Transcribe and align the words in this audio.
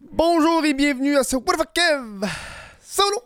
Bonjour 0.00 0.64
et 0.64 0.74
bienvenue 0.74 1.16
à 1.16 1.24
ce 1.24 1.36
What 1.36 1.54
the 1.54 1.56
fuck 1.56 1.72
Kev? 1.74 2.26
Solo 2.80 3.16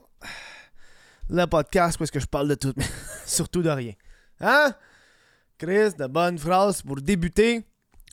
Le 1.28 1.44
podcast 1.46 2.00
où 2.00 2.04
est-ce 2.04 2.12
que 2.12 2.20
je 2.20 2.26
parle 2.26 2.48
de 2.48 2.54
tout, 2.54 2.72
mais 2.76 2.84
surtout 3.26 3.62
de 3.62 3.68
rien. 3.68 3.92
Hein? 4.40 4.74
Chris, 5.58 5.92
de 5.98 6.06
bonnes 6.06 6.38
phrases 6.38 6.82
pour 6.82 6.96
débuter 6.96 7.64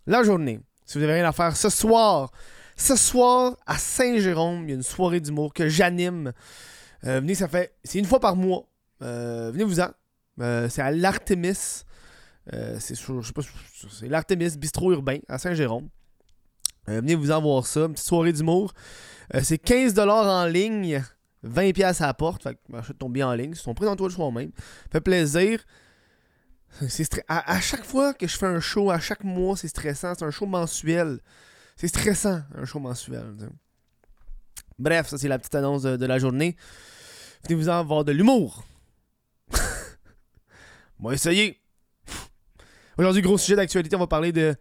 la 0.05 0.23
journée. 0.23 0.59
Si 0.85 0.97
vous 0.97 1.03
avez 1.03 1.13
rien 1.15 1.27
à 1.27 1.31
faire 1.31 1.55
ce 1.55 1.69
soir, 1.69 2.31
ce 2.75 2.95
soir 2.95 3.55
à 3.65 3.77
Saint-Jérôme, 3.77 4.63
il 4.63 4.69
y 4.69 4.71
a 4.73 4.75
une 4.75 4.83
soirée 4.83 5.19
d'humour 5.19 5.53
que 5.53 5.67
j'anime. 5.69 6.33
Euh, 7.05 7.19
venez, 7.21 7.35
ça 7.35 7.47
fait. 7.47 7.73
C'est 7.83 7.99
une 7.99 8.05
fois 8.05 8.19
par 8.19 8.35
mois. 8.35 8.65
Euh, 9.01 9.51
Venez-vous-en. 9.51 9.89
Euh, 10.41 10.67
c'est 10.69 10.81
à 10.81 10.91
l'Artemis. 10.91 11.83
C'est 12.79 12.95
sur- 12.95 13.21
je 13.21 13.27
sais 13.27 13.33
pas, 13.33 13.41
c'est 13.91 14.07
l'Artemis 14.07 14.57
Bistrot 14.57 14.91
Urbain 14.91 15.19
à 15.27 15.37
Saint-Jérôme. 15.37 15.87
Euh, 16.89 17.01
venez 17.01 17.15
vous 17.15 17.31
en 17.31 17.41
voir 17.41 17.65
ça, 17.67 17.81
une 17.81 17.93
petite 17.93 18.07
soirée 18.07 18.33
d'humour. 18.33 18.73
Euh, 19.35 19.41
c'est 19.43 19.63
15$ 19.63 19.99
en 20.09 20.45
ligne, 20.45 21.03
20$ 21.45 22.01
à 22.01 22.07
la 22.07 22.13
porte. 22.13 22.43
Fait 22.43 22.55
que 22.55 22.75
achète 22.75 22.97
ton 22.97 23.09
billet 23.09 23.23
en 23.23 23.33
ligne. 23.33 23.53
Si 23.53 23.63
ton 23.63 23.73
présente-toi 23.73 24.07
le 24.07 24.13
soir 24.13 24.31
même. 24.31 24.51
Fait 24.91 25.01
plaisir. 25.01 25.63
C'est 26.87 27.07
à, 27.27 27.59
chaque 27.61 27.83
fois 27.83 28.13
que 28.13 28.27
je 28.27 28.37
fais 28.37 28.45
un 28.45 28.59
show, 28.59 28.91
à 28.91 28.99
chaque 28.99 29.23
mois, 29.23 29.57
c'est 29.57 29.67
stressant. 29.67 30.13
C'est 30.17 30.25
un 30.25 30.31
show 30.31 30.45
mensuel. 30.45 31.19
C'est 31.75 31.87
stressant, 31.87 32.41
un 32.55 32.65
show 32.65 32.79
mensuel. 32.79 33.35
Bref, 34.77 35.07
ça 35.07 35.17
c'est 35.17 35.27
la 35.27 35.39
petite 35.39 35.55
annonce 35.55 35.83
de, 35.83 36.05
la 36.05 36.19
journée. 36.19 36.55
Venez 37.43 37.55
vous 37.55 37.69
en 37.69 37.83
voir 37.83 38.05
de 38.05 38.11
l'humour. 38.11 38.65
on 40.99 41.07
va 41.09 41.13
essayer. 41.15 41.59
Aujourd'hui, 42.97 43.21
gros 43.21 43.37
sujet 43.37 43.55
d'actualité, 43.55 43.95
on 43.95 43.99
va 43.99 44.07
parler 44.07 44.31
de 44.31 44.55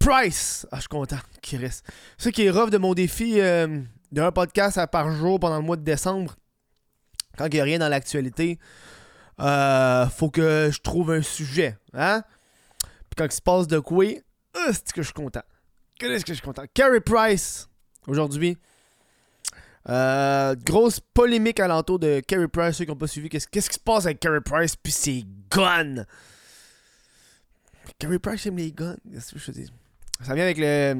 Price. 0.00 0.66
Ah, 0.72 0.76
je 0.76 0.80
suis 0.80 0.88
content 0.88 1.18
qu'il 1.42 1.60
reste. 1.60 1.86
Ce 2.18 2.30
qui 2.30 2.42
est 2.42 2.50
de 2.52 2.78
mon 2.78 2.94
défi 2.94 3.40
euh, 3.40 3.80
d'un 4.10 4.32
podcast 4.32 4.78
à 4.78 4.86
par 4.86 5.12
jour 5.12 5.38
pendant 5.38 5.58
le 5.58 5.62
mois 5.62 5.76
de 5.76 5.84
décembre. 5.84 6.36
Quand 7.36 7.46
il 7.46 7.54
n'y 7.54 7.60
a 7.60 7.64
rien 7.64 7.78
dans 7.78 7.88
l'actualité, 7.88 8.58
euh, 9.40 10.06
faut 10.08 10.30
que 10.30 10.70
je 10.72 10.80
trouve 10.80 11.12
un 11.12 11.22
sujet. 11.22 11.78
Hein? 11.94 12.22
Puis 12.80 13.16
quand 13.16 13.26
il 13.26 13.32
se 13.32 13.40
passe 13.40 13.66
de 13.66 13.78
quoi, 13.78 14.04
euh, 14.04 14.72
c'est 14.72 14.92
que 14.92 15.02
je 15.02 15.06
suis 15.06 15.14
content. 15.14 15.42
Qu'est-ce 15.98 16.24
que 16.24 16.32
je 16.32 16.38
suis 16.38 16.46
content? 16.46 16.64
Carey 16.74 17.00
Price, 17.00 17.68
aujourd'hui. 18.06 18.56
Euh, 19.88 20.54
grosse 20.56 21.00
polémique 21.00 21.60
alentour 21.60 21.98
de 21.98 22.20
Carey 22.20 22.48
Price, 22.48 22.76
ceux 22.76 22.84
qui 22.84 22.90
n'ont 22.90 22.96
pas 22.96 23.06
suivi. 23.06 23.28
Qu'est-ce 23.28 23.48
qui 23.48 23.60
se 23.60 23.78
passe 23.78 24.06
avec 24.06 24.20
Carey 24.20 24.40
Price 24.40 24.76
puis 24.76 24.92
ses 24.92 25.24
guns? 25.50 26.04
Carey 27.98 28.18
Price 28.18 28.46
aime 28.46 28.56
les 28.56 28.72
guns. 28.72 28.96
Qu'est-ce 29.12 29.34
que 29.34 29.38
je 29.38 29.52
dis? 29.52 29.72
Ça 30.22 30.34
vient 30.34 30.44
avec 30.44 30.58
le. 30.58 30.96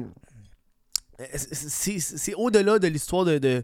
C'est 1.33 2.33
au-delà 2.33 2.79
de 2.79 2.87
l'histoire 2.87 3.25
de, 3.25 3.37
de, 3.37 3.63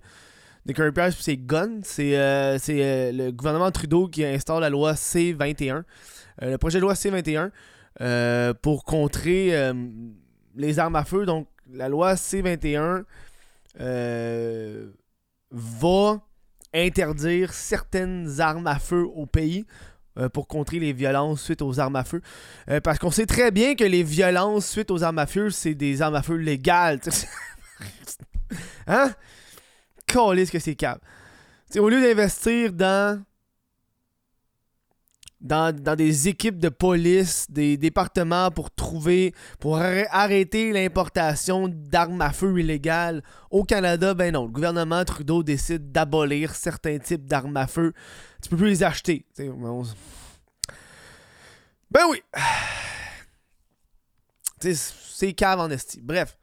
de 0.66 0.73
Carey 0.73 0.91
Price 0.91 1.19
et 1.19 1.23
ses 1.23 1.38
guns. 1.38 1.80
C'est 1.83 2.17
euh, 2.17 2.58
euh, 2.69 3.11
le 3.11 3.31
gouvernement 3.31 3.72
Trudeau 3.72 4.08
qui 4.08 4.23
instaure 4.23 4.59
la 4.59 4.69
loi 4.69 4.95
C-21. 4.95 5.83
Euh, 6.44 6.52
le 6.52 6.58
projet 6.58 6.78
de 6.78 6.83
loi 6.83 6.94
C-21 6.94 7.50
euh, 8.02 8.53
pour 8.53 8.83
contrer 8.83 9.73
les 10.55 10.80
armes 10.80 10.95
à 10.95 11.03
feu. 11.03 11.25
Donc, 11.25 11.47
la 11.72 11.89
loi 11.89 12.16
C-21 12.16 13.03
euh, 13.80 14.91
va 15.52 16.22
interdire 16.73 17.53
certaines 17.53 18.39
armes 18.39 18.67
à 18.67 18.80
feu 18.80 19.05
au 19.16 19.25
pays 19.25 19.66
euh, 20.17 20.29
pour 20.29 20.47
contrer 20.47 20.79
les 20.79 20.93
violences 20.93 21.41
suite 21.41 21.61
aux 21.61 21.79
armes 21.79 21.95
à 21.95 22.03
feu. 22.03 22.21
Euh, 22.69 22.79
parce 22.81 22.99
qu'on 22.99 23.11
sait 23.11 23.25
très 23.25 23.51
bien 23.51 23.75
que 23.75 23.83
les 23.83 24.03
violences 24.03 24.67
suite 24.67 24.91
aux 24.91 25.03
armes 25.03 25.19
à 25.19 25.27
feu, 25.27 25.49
c'est 25.49 25.75
des 25.75 26.01
armes 26.01 26.15
à 26.15 26.23
feu 26.23 26.35
légales. 26.35 26.99
hein? 28.88 29.11
Calisse 30.05 30.51
que 30.51 30.59
c'est. 30.59 30.75
T'sais, 30.75 31.79
au 31.79 31.89
lieu 31.89 32.01
d'investir 32.01 32.71
dans, 32.71 33.21
dans 35.39 35.75
dans 35.75 35.95
des 35.95 36.28
équipes 36.28 36.57
de 36.59 36.69
police, 36.69 37.45
des 37.50 37.78
départements 37.78 38.50
pour 38.51 38.72
trouver, 38.72 39.34
pour 39.59 39.78
arr- 39.78 40.07
arrêter 40.09 40.72
l'importation 40.72 41.67
d'armes 41.67 42.22
à 42.22 42.31
feu 42.31 42.59
illégales 42.59 43.22
au 43.51 43.63
Canada, 43.63 44.13
ben 44.13 44.34
non, 44.34 44.45
le 44.45 44.51
gouvernement 44.51 45.03
Trudeau 45.06 45.44
décide 45.44 45.91
d'abolir 45.91 46.56
certains 46.56 46.97
types 47.00 47.25
d'armes 47.25 47.57
à 47.57 47.67
feu. 47.67 47.94
Tu 48.41 48.50
peux 48.50 48.57
plus 48.57 48.69
les 48.69 48.84
acheter. 48.84 49.25
Ben 51.91 52.01
oui. 52.09 52.22
C'est 54.59 55.33
cave 55.33 55.59
en 55.59 55.69
esti. 55.69 56.00
Bref. 56.01 56.38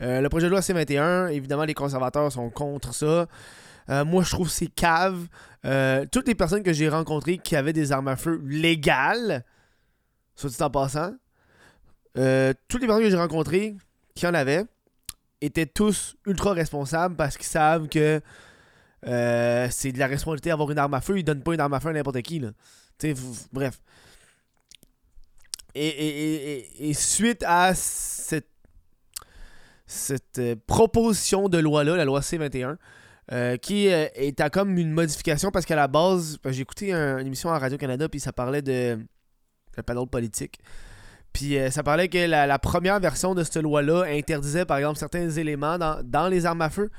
Euh, 0.00 0.20
le 0.20 0.28
projet 0.28 0.46
de 0.46 0.50
loi 0.50 0.60
C21, 0.60 1.30
évidemment, 1.30 1.64
les 1.64 1.74
conservateurs 1.74 2.30
sont 2.32 2.50
contre 2.50 2.92
ça. 2.94 3.26
Euh, 3.92 4.04
moi, 4.04 4.22
je 4.22 4.30
trouve 4.30 4.48
c'est 4.48 4.68
cave. 4.68 5.26
Euh, 5.64 6.06
toutes 6.10 6.26
les 6.26 6.34
personnes 6.34 6.62
que 6.62 6.72
j'ai 6.72 6.88
rencontrées 6.88 7.38
qui 7.38 7.56
avaient 7.56 7.72
des 7.72 7.92
armes 7.92 8.08
à 8.08 8.16
feu 8.16 8.40
légales, 8.44 9.44
soit 10.34 10.50
dit 10.50 10.62
en 10.62 10.70
passant, 10.70 11.12
euh, 12.16 12.54
toutes 12.68 12.80
les 12.80 12.86
personnes 12.86 13.04
que 13.04 13.10
j'ai 13.10 13.16
rencontrées 13.16 13.76
qui 14.14 14.26
en 14.26 14.34
avaient 14.34 14.64
étaient 15.40 15.66
tous 15.66 16.16
ultra 16.26 16.52
responsables 16.52 17.16
parce 17.16 17.36
qu'ils 17.36 17.46
savent 17.46 17.88
que 17.88 18.20
c'est 19.04 19.92
de 19.92 19.98
la 19.98 20.06
responsabilité 20.06 20.50
d'avoir 20.50 20.70
une 20.70 20.78
arme 20.78 20.94
à 20.94 21.00
feu. 21.00 21.18
Ils 21.18 21.24
donnent 21.24 21.42
pas 21.42 21.54
une 21.54 21.60
arme 21.60 21.74
à 21.74 21.80
feu 21.80 21.88
à 21.88 21.92
n'importe 21.92 22.22
qui. 22.22 22.38
Là. 22.38 22.50
Bref. 23.52 23.80
Et, 25.74 26.92
suite 26.94 27.42
à 27.46 27.74
cette, 27.74 28.48
cette 29.86 30.40
proposition 30.66 31.48
de 31.48 31.58
loi-là, 31.58 31.96
la 31.96 32.04
loi 32.04 32.20
C21, 32.20 32.76
euh, 33.30 33.56
qui 33.56 33.88
euh, 33.88 34.06
est 34.14 34.40
à 34.40 34.50
comme 34.50 34.76
une 34.78 34.92
modification 34.92 35.50
parce 35.52 35.64
qu'à 35.64 35.76
la 35.76 35.86
base, 35.88 36.38
ben, 36.42 36.50
j'ai 36.52 36.62
écouté 36.62 36.92
un- 36.92 37.18
une 37.18 37.26
émission 37.28 37.50
à 37.50 37.58
Radio-Canada, 37.58 38.08
puis 38.08 38.18
ça 38.20 38.32
parlait 38.32 38.62
de, 38.62 38.98
de 39.76 39.82
panneau 39.82 40.06
politique. 40.06 40.58
Puis 41.32 41.56
euh, 41.56 41.70
ça 41.70 41.82
parlait 41.82 42.08
que 42.08 42.18
la, 42.26 42.58
première 42.58 42.98
version 43.00 43.34
de 43.34 43.42
cette 43.44 43.56
loi-là 43.62 44.02
interdisait 44.08 44.64
par 44.66 44.76
exemple 44.78 44.98
certains 44.98 45.30
éléments 45.30 45.78
dans, 45.78 46.02
dans 46.04 46.28
les 46.28 46.44
armes 46.46 46.60
à 46.62 46.68
feu, 46.68 46.90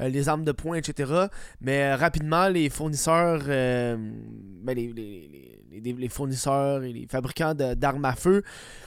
euh, 0.00 0.08
les 0.08 0.28
armes 0.28 0.44
de 0.44 0.52
poing, 0.52 0.76
etc. 0.76 1.12
Mais 1.60 1.94
rapidement, 1.94 2.46
les 2.48 2.68
fournisseurs, 2.70 3.40
ben, 3.46 4.74
les, 4.76 4.92
les- 4.92 5.94
les- 5.96 6.08
fournisseurs 6.08 6.84
et 6.84 6.92
les 6.92 7.06
fabricants 7.06 7.54
d'armes 7.54 8.04
à 8.04 8.14
feu 8.14 8.42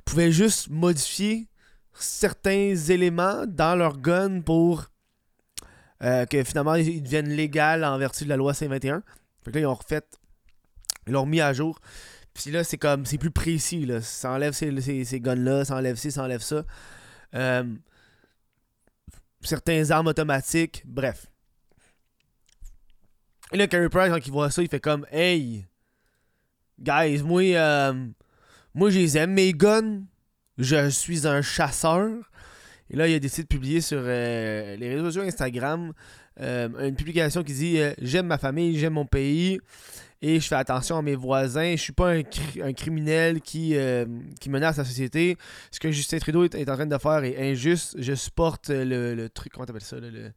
pouvaient 0.06 0.32
juste 0.32 0.70
modifier 0.70 1.48
certains 1.94 2.76
éléments 2.76 3.46
dans 3.48 3.76
leur 3.76 3.98
gun 4.00 4.42
pour 4.42 4.86
euh, 6.04 6.26
que 6.26 6.44
finalement 6.44 6.76
ils 6.76 7.02
deviennent 7.02 7.30
légaux 7.30 7.60
en 7.60 7.98
vertu 7.98 8.24
de 8.26 8.30
la 8.30 8.38
loi 8.38 8.54
C21. 8.54 9.02
Fait 9.44 9.52
que 9.52 9.56
là, 9.56 9.62
ils 9.62 9.66
ont 9.66 9.74
refait, 9.74 10.04
ils 11.08 11.14
l'ont 11.14 11.22
remis 11.22 11.42
à 11.42 11.54
jour. 11.54 11.80
Puis 12.34 12.52
là, 12.52 12.64
c'est 12.64 12.78
comme, 12.78 13.06
c'est 13.06 13.18
plus 13.18 13.32
précis, 13.32 13.86
là. 13.86 14.02
Ça 14.02 14.32
enlève 14.32 14.54
ces, 14.54 14.82
ces, 14.82 15.06
ces 15.06 15.20
guns-là, 15.20 15.66
ça 15.66 15.76
enlève 15.76 15.96
ci, 15.96 16.12
ça 16.12 16.24
enlève 16.24 16.42
ça. 16.42 16.64
Euh, 17.36 17.64
certains 19.42 19.92
armes 19.92 20.08
automatiques, 20.08 20.84
bref. 20.86 21.28
Et 23.52 23.58
là, 23.58 23.68
Carey 23.68 23.90
Price, 23.90 24.10
quand 24.10 24.26
il 24.26 24.32
voit 24.32 24.50
ça, 24.50 24.64
il 24.64 24.70
fait 24.70 24.80
comme, 24.80 25.06
hey, 25.12 25.66
guys, 26.80 27.22
moi, 27.22 27.44
euh, 27.44 28.08
moi, 28.74 28.90
je 28.90 29.00
les 29.00 29.18
aime, 29.18 29.34
mes 29.34 29.54
guns. 29.54 30.02
Je 30.58 30.90
suis 30.90 31.28
un 31.28 31.42
chasseur. 31.42 32.10
Et 32.94 32.96
là, 32.96 33.08
il 33.08 33.16
a 33.16 33.20
décidé 33.20 33.42
de 33.42 33.48
publier 33.48 33.82
sur 33.82 33.98
euh, 34.04 34.76
les 34.76 34.90
réseaux 34.90 35.06
sociaux 35.06 35.24
Instagram 35.24 35.94
euh, 36.40 36.70
une 36.88 36.96
publication 36.96 37.44
qui 37.44 37.54
dit 37.54 37.80
euh, 37.80 37.92
J'aime 38.00 38.28
ma 38.28 38.38
famille, 38.38 38.78
j'aime 38.78 38.94
mon 38.94 39.08
pays 39.08 39.60
et 40.22 40.40
je 40.40 40.48
fais 40.48 40.56
attention 40.56 40.98
à 40.98 41.02
mes 41.02 41.16
voisins. 41.16 41.72
Je 41.72 41.82
suis 41.82 41.92
pas 41.92 42.12
un, 42.12 42.22
cri- 42.22 42.62
un 42.62 42.72
criminel 42.72 43.42
qui, 43.42 43.76
qui 44.40 44.50
menace 44.50 44.78
la 44.78 44.86
société. 44.86 45.38
Ce 45.72 45.80
que 45.80 45.92
Justin 45.92 46.20
Trudeau 46.20 46.44
est, 46.44 46.70
en 46.70 46.76
train 46.76 46.86
de 46.86 46.98
faire 47.00 47.24
est 47.24 47.52
injuste. 47.52 47.96
Je 47.98 48.14
supporte 48.14 48.70
le, 48.70 49.28
truc, 49.28 49.52
comment 49.52 49.66
t'appelles 49.66 49.82
ça 49.82 49.98
le, 50.00 50.32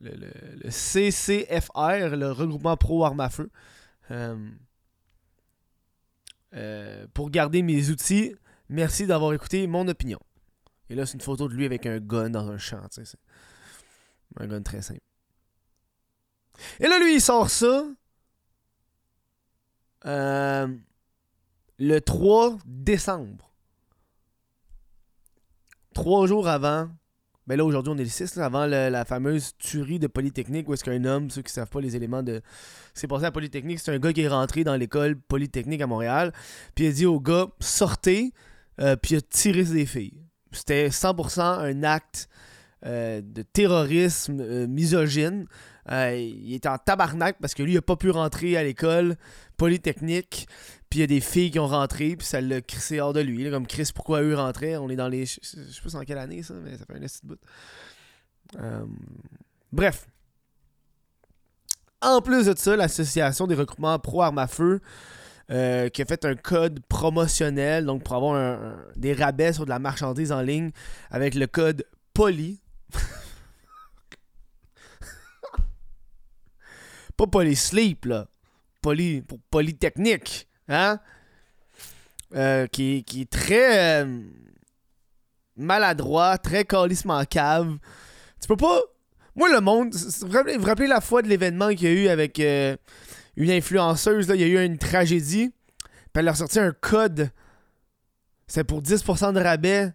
le, 0.00 0.30
CCFR, 0.68 2.16
le 2.16 2.32
regroupement 2.32 2.76
pro 2.76 3.04
armes 3.04 3.20
à 3.20 3.30
feu. 3.30 3.50
Pour 7.14 7.30
garder 7.30 7.62
mes 7.62 7.88
outils, 7.88 8.34
merci 8.68 9.06
d'avoir 9.06 9.32
écouté 9.32 9.66
mon 9.68 9.88
opinion. 9.88 10.18
Et 10.88 10.94
là, 10.94 11.06
c'est 11.06 11.14
une 11.14 11.20
photo 11.20 11.48
de 11.48 11.54
lui 11.54 11.64
avec 11.64 11.86
un 11.86 11.98
gun 11.98 12.30
dans 12.30 12.48
un 12.48 12.58
champ. 12.58 12.80
Un 14.36 14.46
gun 14.46 14.62
très 14.62 14.82
simple. 14.82 15.00
Et 16.80 16.86
là, 16.86 16.98
lui, 16.98 17.14
il 17.14 17.20
sort 17.20 17.50
ça. 17.50 17.84
euh, 20.06 20.68
le 21.78 21.98
3 22.00 22.58
décembre. 22.64 23.52
Trois 25.94 26.26
jours 26.26 26.48
avant. 26.48 26.88
Ben 27.46 27.56
là, 27.56 27.64
aujourd'hui, 27.64 27.92
on 27.92 27.96
est 27.96 28.04
le 28.04 28.08
6, 28.10 28.36
là, 28.36 28.46
avant 28.46 28.66
la 28.66 29.04
fameuse 29.04 29.52
tuerie 29.58 30.00
de 30.00 30.08
Polytechnique, 30.08 30.68
où 30.68 30.74
est-ce 30.74 30.82
qu'un 30.82 31.04
homme, 31.04 31.30
ceux 31.30 31.42
qui 31.42 31.52
savent 31.52 31.68
pas 31.70 31.80
les 31.80 31.94
éléments 31.94 32.22
de. 32.22 32.42
C'est 32.92 33.06
passé 33.06 33.24
à 33.24 33.30
Polytechnique, 33.30 33.78
c'est 33.78 33.92
un 33.92 33.98
gars 33.98 34.12
qui 34.12 34.22
est 34.22 34.28
rentré 34.28 34.64
dans 34.64 34.74
l'école 34.74 35.16
Polytechnique 35.16 35.80
à 35.80 35.86
Montréal, 35.86 36.32
puis 36.74 36.86
il 36.86 36.88
a 36.88 36.92
dit 36.92 37.06
au 37.06 37.20
gars, 37.20 37.46
sortez, 37.60 38.32
euh, 38.80 38.96
puis 38.96 39.14
il 39.14 39.18
a 39.18 39.20
tiré 39.20 39.64
sur 39.64 39.74
des 39.74 39.86
filles. 39.86 40.25
C'était 40.56 40.88
100% 40.88 41.40
un 41.40 41.82
acte 41.82 42.28
euh, 42.84 43.22
de 43.22 43.42
terrorisme 43.42 44.38
euh, 44.40 44.66
misogyne. 44.66 45.46
Euh, 45.90 46.14
il 46.14 46.54
est 46.54 46.66
en 46.66 46.78
tabarnak 46.78 47.36
parce 47.40 47.54
que 47.54 47.62
lui, 47.62 47.72
il 47.72 47.78
a 47.78 47.82
pas 47.82 47.96
pu 47.96 48.10
rentrer 48.10 48.56
à 48.56 48.62
l'école 48.62 49.16
polytechnique. 49.56 50.46
Puis 50.90 50.98
il 50.98 51.00
y 51.00 51.04
a 51.04 51.06
des 51.06 51.20
filles 51.20 51.50
qui 51.50 51.58
ont 51.58 51.66
rentré, 51.66 52.16
puis 52.16 52.26
ça 52.26 52.40
l'a 52.40 52.60
crissé 52.60 53.00
hors 53.00 53.12
de 53.12 53.20
lui. 53.20 53.44
là, 53.44 53.50
comme 53.50 53.66
Chris, 53.66 53.90
pourquoi 53.94 54.22
eux 54.22 54.36
rentraient? 54.36 54.76
On 54.76 54.88
est 54.90 54.96
dans 54.96 55.08
les. 55.08 55.26
Je 55.26 55.40
sais 55.42 55.82
pas 55.82 55.96
en 55.96 56.02
quelle 56.02 56.18
année 56.18 56.42
ça, 56.42 56.54
mais 56.62 56.76
ça 56.76 56.84
fait 56.84 56.96
un 56.96 57.00
petit 57.00 57.20
bout. 57.24 57.38
Bref. 59.72 60.06
En 62.02 62.20
plus 62.20 62.46
de 62.46 62.54
ça, 62.56 62.76
l'association 62.76 63.46
des 63.46 63.54
recrutements 63.54 63.98
pro 63.98 64.22
armes 64.22 64.38
à 64.38 64.46
feu 64.46 64.80
euh, 65.50 65.88
qui 65.88 66.02
a 66.02 66.04
fait 66.04 66.24
un 66.24 66.34
code 66.34 66.80
promotionnel, 66.88 67.84
donc 67.86 68.02
pour 68.02 68.14
avoir 68.16 68.34
un- 68.34 68.76
des 68.96 69.12
rabais 69.12 69.52
sur 69.52 69.64
de 69.64 69.70
la 69.70 69.78
marchandise 69.78 70.32
en 70.32 70.40
ligne 70.42 70.70
avec 71.10 71.34
le 71.34 71.46
code 71.46 71.84
POLY. 72.14 72.60
Pas 77.16 77.26
Polysleep, 77.26 78.04
là. 78.06 78.26
Poly, 78.82 79.22
pour 79.22 79.38
Polytechnique. 79.50 80.48
Hein? 80.68 81.00
Euh, 82.34 82.66
qui, 82.66 83.04
qui 83.04 83.22
est 83.22 83.30
très 83.30 84.02
euh, 84.04 84.20
maladroit, 85.56 86.38
très 86.38 86.64
calissement 86.64 87.24
cave. 87.24 87.78
Tu 88.40 88.48
peux 88.48 88.56
pas. 88.56 88.80
Moi, 89.34 89.48
le 89.52 89.60
monde. 89.60 89.94
Vous 89.94 90.26
vous 90.28 90.66
rappelez, 90.66 90.86
la 90.88 91.00
fois 91.00 91.22
de 91.22 91.28
l'événement 91.28 91.68
qu'il 91.70 91.82
y 91.84 91.86
a 91.86 91.92
eu 91.92 92.08
avec 92.08 92.38
une 93.36 93.50
influenceuse, 93.50 94.26
il 94.34 94.40
y 94.40 94.44
a 94.44 94.46
eu 94.46 94.64
une 94.64 94.78
tragédie. 94.78 95.52
Puis 96.12 96.20
elle 96.20 96.28
a 96.28 96.34
sorti 96.34 96.58
un 96.58 96.72
code. 96.72 97.30
C'est 98.46 98.64
pour 98.64 98.82
10% 98.82 99.32
de 99.34 99.40
rabais. 99.40 99.92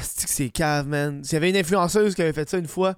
C'est 0.00 0.24
que 0.24 0.30
c'est 0.30 0.50
cave, 0.50 0.86
man. 0.86 1.22
S'il 1.24 1.34
y 1.34 1.36
avait 1.36 1.50
une 1.50 1.56
influenceuse 1.56 2.14
qui 2.14 2.22
avait 2.22 2.32
fait 2.32 2.48
ça 2.48 2.56
une 2.58 2.68
fois, 2.68 2.96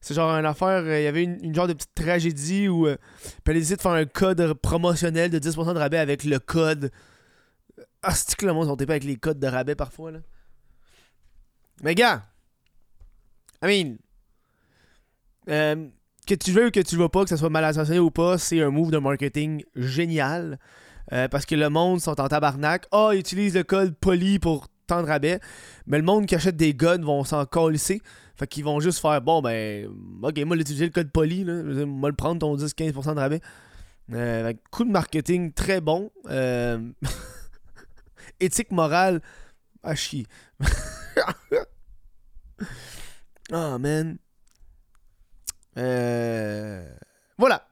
c'est 0.00 0.14
genre 0.14 0.30
une 0.30 0.46
affaire. 0.46 0.82
euh, 0.84 1.00
Il 1.00 1.04
y 1.04 1.06
avait 1.06 1.22
une, 1.22 1.54
genre 1.54 1.68
de 1.68 1.74
petite 1.74 1.94
tragédie 1.94 2.68
où. 2.68 2.86
euh, 2.86 2.96
puis 3.44 3.56
elle 3.56 3.60
de 3.60 3.80
faire 3.80 3.92
un 3.92 4.04
code 4.04 4.54
promotionnel 4.54 5.30
de 5.30 5.38
10% 5.38 5.74
de 5.74 5.78
rabais 5.78 5.98
avec 5.98 6.24
le 6.24 6.38
code. 6.38 6.90
Ah, 8.02 8.14
c'est 8.14 8.36
que 8.36 8.46
le 8.46 8.52
monde 8.52 8.66
sont 8.66 8.76
pas 8.76 8.84
avec 8.84 9.04
les 9.04 9.16
codes 9.16 9.38
de 9.38 9.46
rabais 9.46 9.74
parfois, 9.74 10.10
là. 10.10 10.18
Mais 11.82 11.94
gars, 11.94 12.22
I 13.62 13.66
mean, 13.66 13.96
euh, 15.48 15.88
que 16.26 16.34
tu 16.34 16.52
veux 16.52 16.66
ou 16.66 16.70
que 16.70 16.80
tu 16.80 16.96
veux 16.96 17.08
pas, 17.08 17.24
que 17.24 17.30
ça 17.30 17.36
soit 17.36 17.50
mal 17.50 17.64
intentionné 17.64 17.98
ou 17.98 18.10
pas, 18.10 18.38
c'est 18.38 18.60
un 18.62 18.70
move 18.70 18.90
de 18.90 18.98
marketing 18.98 19.64
génial. 19.76 20.58
Euh, 21.12 21.28
parce 21.28 21.44
que 21.44 21.54
le 21.54 21.68
monde 21.68 22.00
sont 22.00 22.18
en 22.20 22.28
tabarnak. 22.28 22.86
Ah, 22.92 23.10
ils 23.12 23.20
utilisent 23.20 23.54
le 23.54 23.64
code 23.64 23.94
poly 23.96 24.38
pour 24.38 24.68
tant 24.86 25.02
de 25.02 25.06
rabais. 25.06 25.40
Mais 25.86 25.98
le 25.98 26.04
monde 26.04 26.26
qui 26.26 26.34
achète 26.34 26.56
des 26.56 26.74
guns 26.74 27.02
vont 27.02 27.24
s'en 27.24 27.44
colisser. 27.44 28.00
Fait 28.36 28.46
qu'ils 28.46 28.64
vont 28.64 28.80
juste 28.80 29.00
faire 29.00 29.20
bon, 29.20 29.42
ben, 29.42 29.88
ok, 30.22 30.38
moi, 30.44 30.56
l'utiliser 30.56 30.86
le 30.86 30.90
code 30.90 31.10
dire, 31.12 31.86
moi, 31.86 32.08
le 32.08 32.16
prendre 32.16 32.40
ton 32.40 32.56
10-15% 32.56 33.14
de 33.14 33.20
rabais. 33.20 33.40
Euh, 34.12 34.52
coup 34.70 34.84
de 34.84 34.90
marketing 34.90 35.52
très 35.52 35.80
bon. 35.80 36.10
Euh, 36.28 36.78
éthique 38.40 38.72
morale 38.72 39.20
chier. 39.94 40.26
oh 43.52 43.78
man. 43.78 44.18
Euh, 45.78 46.86
Voilà. 47.38 47.66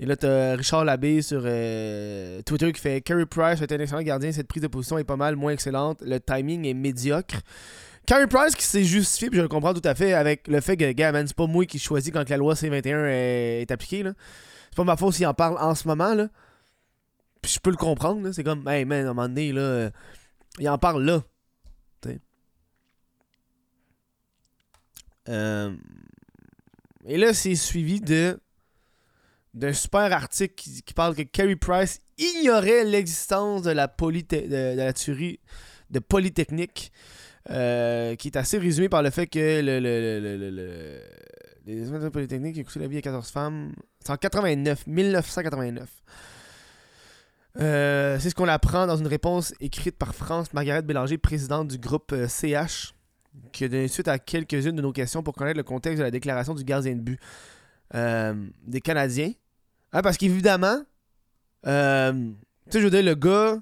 Et 0.00 0.06
là, 0.06 0.16
t'as 0.16 0.54
Richard 0.54 0.84
Labbé 0.84 1.22
sur 1.22 1.42
euh, 1.44 2.40
Twitter 2.42 2.72
qui 2.72 2.80
fait 2.80 3.00
Carey 3.00 3.26
Price 3.26 3.60
est 3.60 3.72
un 3.72 3.80
excellent 3.80 4.02
gardien. 4.02 4.30
Cette 4.30 4.46
prise 4.46 4.62
de 4.62 4.68
position 4.68 4.96
est 4.96 5.04
pas 5.04 5.16
mal 5.16 5.34
moins 5.34 5.52
excellente. 5.52 6.00
Le 6.02 6.20
timing 6.20 6.64
est 6.66 6.74
médiocre. 6.74 7.40
Carey 8.06 8.28
Price 8.28 8.54
qui 8.54 8.64
s'est 8.64 8.84
justifié, 8.84 9.28
puis 9.28 9.38
je 9.38 9.42
le 9.42 9.48
comprends 9.48 9.74
tout 9.74 9.82
à 9.84 9.94
fait, 9.94 10.14
avec 10.14 10.46
le 10.46 10.60
fait 10.60 10.76
que, 10.76 10.92
gars, 10.92 11.12
c'est 11.26 11.34
pas 11.36 11.46
moi 11.46 11.66
qui 11.66 11.78
choisis 11.80 12.12
quand 12.12 12.28
la 12.28 12.36
loi 12.36 12.54
C21 12.54 13.06
est, 13.06 13.62
est 13.62 13.70
appliquée. 13.72 14.02
C'est 14.04 14.76
pas 14.76 14.84
ma 14.84 14.96
faute 14.96 15.14
s'il 15.14 15.26
en 15.26 15.34
parle 15.34 15.58
en 15.58 15.74
ce 15.74 15.86
moment. 15.88 16.14
là. 16.14 16.28
Puis 17.42 17.52
je 17.52 17.60
peux 17.60 17.70
le 17.70 17.76
comprendre. 17.76 18.30
C'est 18.32 18.44
comme, 18.44 18.66
hey 18.68 18.84
man, 18.84 19.00
à 19.04 19.10
un 19.10 19.14
moment 19.14 19.28
donné, 19.28 19.52
là, 19.52 19.60
euh, 19.60 19.90
il 20.60 20.68
en 20.68 20.78
parle 20.78 21.04
là. 21.04 21.22
Euh, 25.28 25.76
Et 27.08 27.16
là, 27.16 27.32
c'est 27.34 27.54
suivi 27.54 28.00
de 28.00 28.38
d'un 29.54 29.72
super 29.72 30.12
article 30.12 30.54
qui, 30.54 30.82
parle 30.94 31.16
que 31.16 31.22
Carey 31.22 31.56
Price 31.56 31.98
ignorait 32.18 32.84
l'existence 32.84 33.62
de 33.62 33.70
la 33.70 33.86
de, 33.88 34.76
la 34.76 34.92
tuerie 34.92 35.40
de 35.90 35.98
Polytechnique, 35.98 36.92
euh, 37.50 38.14
qui 38.14 38.28
est 38.28 38.36
assez 38.36 38.58
résumé 38.58 38.90
par 38.90 39.02
le 39.02 39.10
fait 39.10 39.26
que 39.26 39.38
le, 39.38 39.80
le, 39.80 39.80
le, 39.80 40.20
le, 40.20 40.36
le- 40.36 40.50
le- 40.50 41.02
les 41.66 41.80
de 41.86 42.08
Polytechnique 42.10 42.54
qui 42.54 42.60
ont 42.60 42.64
coûté 42.64 42.78
la 42.80 42.88
vie 42.88 42.98
à 42.98 43.02
14 43.02 43.30
femmes. 43.30 43.74
C'est 44.00 44.10
en 44.10 44.16
89, 44.16 44.86
1989. 44.86 45.88
Euh, 47.60 48.18
c'est 48.20 48.30
ce 48.30 48.34
qu'on 48.34 48.48
apprend 48.48 48.86
dans 48.86 48.96
une 48.96 49.06
réponse 49.06 49.52
écrite 49.60 49.96
par 49.96 50.14
France 50.14 50.52
Margaret 50.52 50.82
Bélanger, 50.82 51.18
présidente 51.18 51.68
du 51.68 51.78
groupe 51.78 52.12
euh, 52.12 52.28
CH, 52.28 52.94
qui 53.52 53.64
a 53.64 53.68
donné 53.68 53.88
suite 53.88 54.08
à 54.08 54.18
quelques-unes 54.18 54.76
de 54.76 54.82
nos 54.82 54.92
questions 54.92 55.22
pour 55.22 55.34
connaître 55.34 55.56
le 55.56 55.62
contexte 55.64 55.98
de 55.98 56.04
la 56.04 56.10
déclaration 56.10 56.54
du 56.54 56.64
gardien 56.64 56.94
de 56.94 57.00
but 57.00 57.20
euh, 57.94 58.34
des 58.66 58.80
Canadiens. 58.80 59.32
Hein, 59.92 60.02
parce 60.02 60.16
qu'évidemment, 60.16 60.82
euh, 61.66 62.12
tu 62.66 62.72
sais, 62.72 62.80
je 62.80 62.84
veux 62.84 62.90
dire, 62.90 63.02
le 63.02 63.14
gars, 63.14 63.56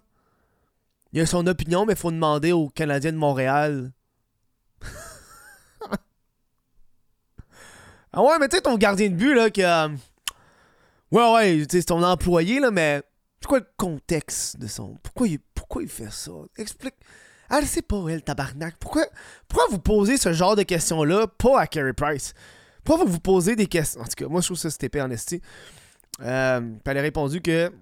il 1.12 1.20
a 1.20 1.26
son 1.26 1.46
opinion, 1.46 1.86
mais 1.86 1.92
il 1.92 1.98
faut 1.98 2.10
demander 2.10 2.52
aux 2.52 2.68
Canadiens 2.68 3.12
de 3.12 3.16
Montréal. 3.16 3.92
ah 8.12 8.22
ouais, 8.22 8.38
mais 8.40 8.48
tu 8.48 8.56
sais, 8.56 8.62
ton 8.62 8.76
gardien 8.76 9.08
de 9.08 9.14
but, 9.14 9.34
là, 9.34 9.50
qui 9.50 9.62
a. 9.62 9.88
Ouais, 11.12 11.32
ouais, 11.34 11.52
tu 11.58 11.62
sais, 11.62 11.80
c'est 11.80 11.84
ton 11.86 12.02
employé, 12.02 12.60
là, 12.60 12.70
mais. 12.70 13.02
C'est 13.40 13.48
quoi 13.48 13.60
le 13.60 13.66
contexte 13.76 14.58
de 14.58 14.66
son. 14.66 14.96
Pourquoi 15.02 15.28
il, 15.28 15.38
pourquoi 15.38 15.82
il 15.82 15.88
fait 15.88 16.10
ça? 16.10 16.32
Explique. 16.56 16.96
Elle 17.50 17.66
sait 17.66 17.82
pas, 17.82 18.04
elle, 18.08 18.22
tabarnak. 18.22 18.76
Pourquoi, 18.78 19.06
pourquoi 19.48 19.68
vous 19.70 19.78
posez 19.78 20.16
ce 20.16 20.32
genre 20.32 20.56
de 20.56 20.62
questions-là 20.62 21.26
pas 21.26 21.60
à 21.60 21.66
Carey 21.66 21.92
Price? 21.92 22.34
Pourquoi 22.84 23.04
vous 23.04 23.12
vous 23.12 23.20
posez 23.20 23.56
des 23.56 23.66
questions? 23.66 24.00
En 24.00 24.04
tout 24.04 24.14
cas, 24.16 24.26
moi, 24.26 24.40
je 24.40 24.46
trouve 24.46 24.58
ça 24.58 24.70
c'était 24.70 25.00
en 25.00 25.10
esti. 25.10 25.40
Elle 26.18 26.26
a 26.84 26.92
répondu 26.92 27.40
que... 27.40 27.72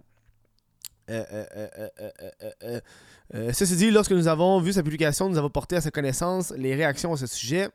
Ceci 3.52 3.76
dit, 3.76 3.90
lorsque 3.90 4.12
nous 4.12 4.28
avons 4.28 4.60
vu 4.60 4.72
sa 4.72 4.82
publication, 4.82 5.28
nous 5.28 5.36
avons 5.38 5.50
porté 5.50 5.76
à 5.76 5.80
sa 5.80 5.90
connaissance 5.90 6.52
les 6.56 6.74
réactions 6.74 7.12
à 7.12 7.16
ce 7.16 7.26
sujet. 7.26 7.68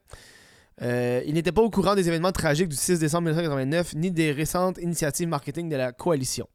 Il 0.81 1.33
n'était 1.33 1.51
pas 1.51 1.61
au 1.61 1.69
courant 1.69 1.93
des 1.95 2.07
événements 2.07 2.31
tragiques 2.31 2.69
du 2.69 2.75
6 2.75 2.99
décembre 2.99 3.27
1989 3.27 3.95
ni 3.95 4.11
des 4.11 4.31
récentes 4.31 4.77
initiatives 4.79 5.27
marketing 5.27 5.69
de 5.69 5.75
la 5.75 5.91
coalition. 5.91 6.47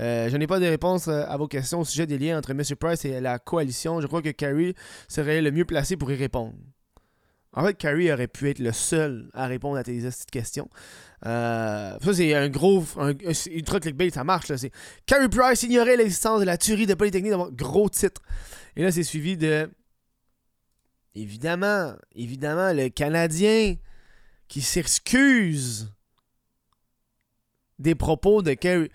Euh, 0.00 0.28
je 0.30 0.36
n'ai 0.36 0.46
pas 0.46 0.58
de 0.60 0.66
réponse 0.66 1.08
euh, 1.08 1.24
à 1.28 1.36
vos 1.36 1.46
questions 1.46 1.80
au 1.80 1.84
sujet 1.84 2.06
des 2.06 2.16
liens 2.18 2.38
entre 2.38 2.50
M. 2.50 2.62
Price 2.78 3.04
et 3.04 3.20
la 3.20 3.38
coalition. 3.38 4.00
Je 4.00 4.06
crois 4.06 4.22
que 4.22 4.30
Carrie 4.30 4.74
serait 5.08 5.42
le 5.42 5.50
mieux 5.52 5.64
placé 5.66 5.96
pour 5.96 6.10
y 6.10 6.16
répondre. 6.16 6.54
En 7.52 7.64
fait, 7.64 7.74
Carrie 7.74 8.10
aurait 8.12 8.28
pu 8.28 8.48
être 8.48 8.60
le 8.60 8.72
seul 8.72 9.28
à 9.34 9.46
répondre 9.46 9.76
à 9.76 9.82
tes 9.82 10.00
questions. 10.30 10.70
Euh, 11.26 11.98
ça, 12.00 12.14
c'est 12.14 12.32
un 12.34 12.48
gros. 12.48 12.84
Un, 12.96 13.12
ultra 13.50 13.80
clickbait, 13.80 14.10
ça 14.10 14.22
marche. 14.24 14.48
là. 14.48 14.56
Carrie 15.04 15.28
Price 15.28 15.64
ignorait 15.64 15.96
l'existence 15.96 16.40
de 16.40 16.44
la 16.46 16.56
tuerie 16.56 16.86
de 16.86 16.94
Polytechnique. 16.94 17.32
dans- 17.32 17.50
Gros 17.50 17.90
titre. 17.90 18.22
Et 18.76 18.82
là, 18.84 18.92
c'est 18.92 19.02
suivi 19.02 19.36
de. 19.36 19.68
Évidemment, 21.16 21.94
évidemment, 22.14 22.72
le 22.72 22.88
Canadien 22.88 23.74
qui 24.46 24.62
s'excuse 24.62 25.92
des 27.80 27.94
propos 27.96 28.42
de 28.42 28.54
Carrie. 28.54 28.90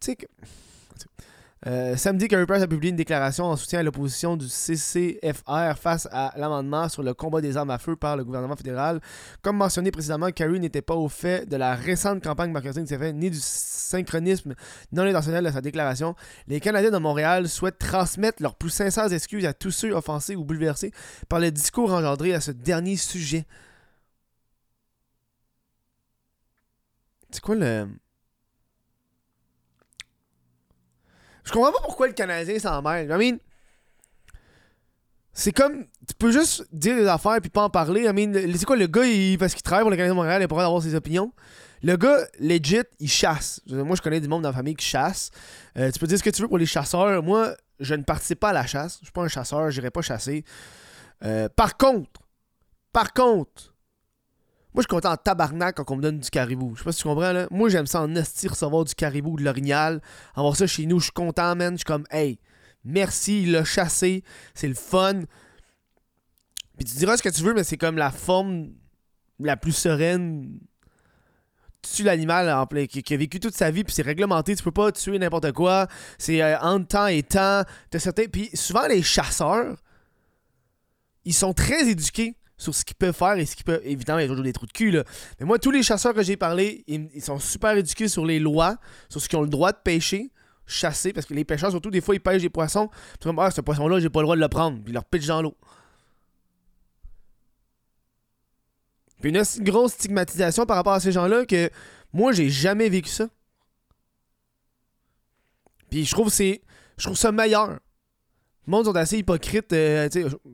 Que. 0.00 0.26
Euh, 1.66 1.94
samedi, 1.94 2.26
Carey 2.26 2.46
Price 2.46 2.62
a 2.62 2.66
publié 2.66 2.88
une 2.90 2.96
déclaration 2.96 3.44
en 3.44 3.56
soutien 3.56 3.80
à 3.80 3.82
l'opposition 3.82 4.34
du 4.34 4.48
CCFR 4.48 5.76
face 5.78 6.08
à 6.10 6.32
l'amendement 6.36 6.88
sur 6.88 7.02
le 7.02 7.12
combat 7.12 7.42
des 7.42 7.58
armes 7.58 7.68
à 7.68 7.76
feu 7.76 7.96
par 7.96 8.16
le 8.16 8.24
gouvernement 8.24 8.56
fédéral. 8.56 9.00
Comme 9.42 9.58
mentionné 9.58 9.90
précédemment, 9.90 10.30
Carey 10.30 10.58
n'était 10.58 10.80
pas 10.80 10.94
au 10.94 11.10
fait 11.10 11.46
de 11.46 11.56
la 11.56 11.74
récente 11.74 12.24
campagne 12.24 12.50
marketing 12.50 12.84
du 12.84 12.88
CFN 12.88 13.18
ni 13.18 13.28
du 13.28 13.38
synchronisme 13.38 14.54
non 14.90 15.02
intentionnel 15.02 15.44
de 15.44 15.50
sa 15.50 15.60
déclaration. 15.60 16.14
Les 16.48 16.60
Canadiens 16.60 16.90
de 16.90 16.98
Montréal 16.98 17.46
souhaitent 17.46 17.78
transmettre 17.78 18.42
leurs 18.42 18.54
plus 18.54 18.70
sincères 18.70 19.12
excuses 19.12 19.44
à 19.44 19.52
tous 19.52 19.70
ceux 19.70 19.92
offensés 19.92 20.34
ou 20.34 20.44
bouleversés 20.44 20.92
par 21.28 21.40
le 21.40 21.50
discours 21.50 21.92
engendré 21.92 22.32
à 22.32 22.40
ce 22.40 22.52
dernier 22.52 22.96
sujet. 22.96 23.44
C'est 27.30 27.42
quoi 27.42 27.54
le. 27.54 27.86
Je 31.50 31.54
comprends 31.54 31.72
pas 31.72 31.80
pourquoi 31.82 32.06
le 32.06 32.12
Canadien 32.12 32.58
s'en 32.60 32.80
mêle. 32.80 33.10
I 33.10 33.32
mean, 33.32 33.38
c'est 35.32 35.50
comme. 35.52 35.86
Tu 36.06 36.14
peux 36.16 36.30
juste 36.30 36.64
dire 36.72 36.94
des 36.96 37.06
affaires 37.08 37.38
puis 37.40 37.50
pas 37.50 37.62
en 37.64 37.70
parler. 37.70 38.02
I 38.04 38.12
mean, 38.12 38.32
c'est 38.56 38.64
quoi 38.64 38.76
le 38.76 38.86
gars, 38.86 39.04
il- 39.04 39.36
parce 39.36 39.52
qu'il 39.54 39.62
travaille 39.62 39.82
pour 39.82 39.90
le 39.90 39.96
Canadien 39.96 40.12
de 40.14 40.16
Montréal, 40.16 40.40
il 40.40 40.44
a 40.44 40.48
pas 40.48 40.54
le 40.54 40.56
droit 40.58 40.62
d'avoir 40.64 40.82
ses 40.82 40.94
opinions. 40.94 41.32
Le 41.82 41.96
gars, 41.96 42.18
legit, 42.38 42.82
il 43.00 43.08
chasse. 43.10 43.60
Moi, 43.66 43.96
je 43.96 44.02
connais 44.02 44.20
du 44.20 44.28
monde 44.28 44.42
dans 44.42 44.50
la 44.50 44.54
famille 44.54 44.76
qui 44.76 44.84
chasse. 44.86 45.30
Euh, 45.76 45.90
tu 45.90 45.98
peux 45.98 46.06
dire 46.06 46.18
ce 46.18 46.22
que 46.22 46.30
tu 46.30 46.42
veux 46.42 46.48
pour 46.48 46.58
les 46.58 46.66
chasseurs. 46.66 47.22
Moi, 47.22 47.54
je 47.80 47.94
ne 47.94 48.02
participe 48.04 48.38
pas 48.38 48.50
à 48.50 48.52
la 48.52 48.66
chasse. 48.66 48.98
Je 49.00 49.06
suis 49.06 49.12
pas 49.12 49.22
un 49.22 49.28
chasseur, 49.28 49.70
j'irai 49.70 49.90
pas 49.90 50.02
chasser. 50.02 50.44
Euh, 51.24 51.48
par 51.48 51.76
contre, 51.76 52.10
Par 52.92 53.12
contre, 53.12 53.69
moi, 54.72 54.82
je 54.82 54.86
suis 54.86 54.86
content 54.86 55.12
en 55.12 55.16
tabarnak 55.16 55.76
quand 55.76 55.90
on 55.90 55.96
me 55.96 56.02
donne 56.02 56.20
du 56.20 56.30
caribou. 56.30 56.74
Je 56.74 56.80
sais 56.80 56.84
pas 56.84 56.92
si 56.92 57.02
tu 57.02 57.08
comprends, 57.08 57.32
là. 57.32 57.48
Moi, 57.50 57.68
j'aime 57.68 57.86
ça 57.86 58.02
en 58.02 58.14
esti 58.14 58.46
recevoir 58.46 58.84
du 58.84 58.94
caribou 58.94 59.32
ou 59.32 59.36
de 59.36 59.42
l'orignal. 59.42 60.00
Avoir 60.36 60.54
ça 60.54 60.68
chez 60.68 60.86
nous, 60.86 61.00
je 61.00 61.04
suis 61.04 61.12
content, 61.12 61.56
man. 61.56 61.72
Je 61.72 61.78
suis 61.78 61.84
comme, 61.84 62.04
hey, 62.12 62.38
merci, 62.84 63.42
il 63.42 63.52
l'a 63.52 63.64
chassé. 63.64 64.22
C'est 64.54 64.68
le 64.68 64.74
fun. 64.74 65.22
Puis 66.78 66.84
tu 66.84 66.96
diras 66.96 67.16
ce 67.16 67.22
que 67.22 67.28
tu 67.28 67.42
veux, 67.42 67.52
mais 67.52 67.64
c'est 67.64 67.76
comme 67.76 67.96
la 67.96 68.12
forme 68.12 68.68
la 69.40 69.56
plus 69.56 69.72
sereine. 69.72 70.60
Tu 71.82 71.90
tues 71.90 72.02
l'animal 72.04 72.66
qui, 72.86 73.02
a 73.12 73.16
vécu 73.16 73.40
toute 73.40 73.54
sa 73.54 73.72
vie, 73.72 73.82
puis 73.82 73.92
c'est 73.92 74.02
réglementé. 74.02 74.54
Tu 74.54 74.62
peux 74.62 74.70
pas 74.70 74.92
tuer 74.92 75.18
n'importe 75.18 75.50
quoi. 75.50 75.88
C'est 76.16 76.42
euh, 76.42 76.56
entre 76.60 76.86
temps 76.86 77.06
et 77.08 77.24
temps. 77.24 77.64
Certains... 77.92 78.26
Puis 78.26 78.50
souvent, 78.54 78.86
les 78.86 79.02
chasseurs, 79.02 79.82
ils 81.24 81.34
sont 81.34 81.54
très 81.54 81.88
éduqués 81.88 82.36
sur 82.60 82.74
ce 82.74 82.84
qu'ils 82.84 82.96
peuvent 82.96 83.16
faire 83.16 83.38
et 83.38 83.46
ce 83.46 83.56
qu'ils 83.56 83.64
peuvent. 83.64 83.80
Évidemment, 83.84 84.18
il 84.18 84.22
y 84.22 84.24
a 84.26 84.28
toujours 84.28 84.44
des 84.44 84.52
trous 84.52 84.66
de 84.66 84.72
cul, 84.72 84.90
là. 84.90 85.04
Mais 85.38 85.46
moi, 85.46 85.58
tous 85.58 85.70
les 85.70 85.82
chasseurs 85.82 86.12
que 86.12 86.22
j'ai 86.22 86.36
parlé, 86.36 86.84
ils, 86.86 87.22
sont 87.22 87.38
super 87.38 87.76
éduqués 87.76 88.06
sur 88.06 88.26
les 88.26 88.38
lois, 88.38 88.76
sur 89.08 89.20
ce 89.20 89.28
qu'ils 89.28 89.38
ont 89.38 89.42
le 89.42 89.48
droit 89.48 89.72
de 89.72 89.78
pêcher, 89.82 90.30
chasser, 90.66 91.14
parce 91.14 91.26
que 91.26 91.32
les 91.32 91.44
pêcheurs, 91.44 91.70
surtout, 91.70 91.90
des 91.90 92.02
fois, 92.02 92.14
ils 92.14 92.20
pêchent 92.20 92.42
des 92.42 92.50
poissons. 92.50 92.90
Puis 93.18 93.30
ah, 93.38 93.50
ce 93.50 93.62
poisson-là, 93.62 93.98
j'ai 93.98 94.10
pas 94.10 94.20
le 94.20 94.24
droit 94.24 94.36
de 94.36 94.42
le 94.42 94.48
prendre. 94.48 94.78
Puis 94.84 94.92
leur 94.92 95.04
pitchent 95.06 95.26
dans 95.26 95.40
l'eau. 95.40 95.56
Puis 99.22 99.30
une 99.30 99.64
grosse 99.64 99.92
stigmatisation 99.92 100.66
par 100.66 100.76
rapport 100.76 100.92
à 100.92 101.00
ces 101.00 101.12
gens-là 101.12 101.46
que 101.46 101.70
moi, 102.12 102.32
j'ai 102.32 102.50
jamais 102.50 102.90
vécu 102.90 103.08
ça. 103.08 103.28
Puis 105.90 106.04
je 106.04 106.12
trouve 106.12 106.28
c'est. 106.28 106.60
Je 106.98 107.04
trouve 107.04 107.16
ça 107.16 107.32
meilleur. 107.32 107.80
Le 108.66 108.70
monde 108.70 108.84
sont 108.84 108.96
assez 108.96 109.18
hypocrites. 109.18 109.72
euh, 109.72 110.08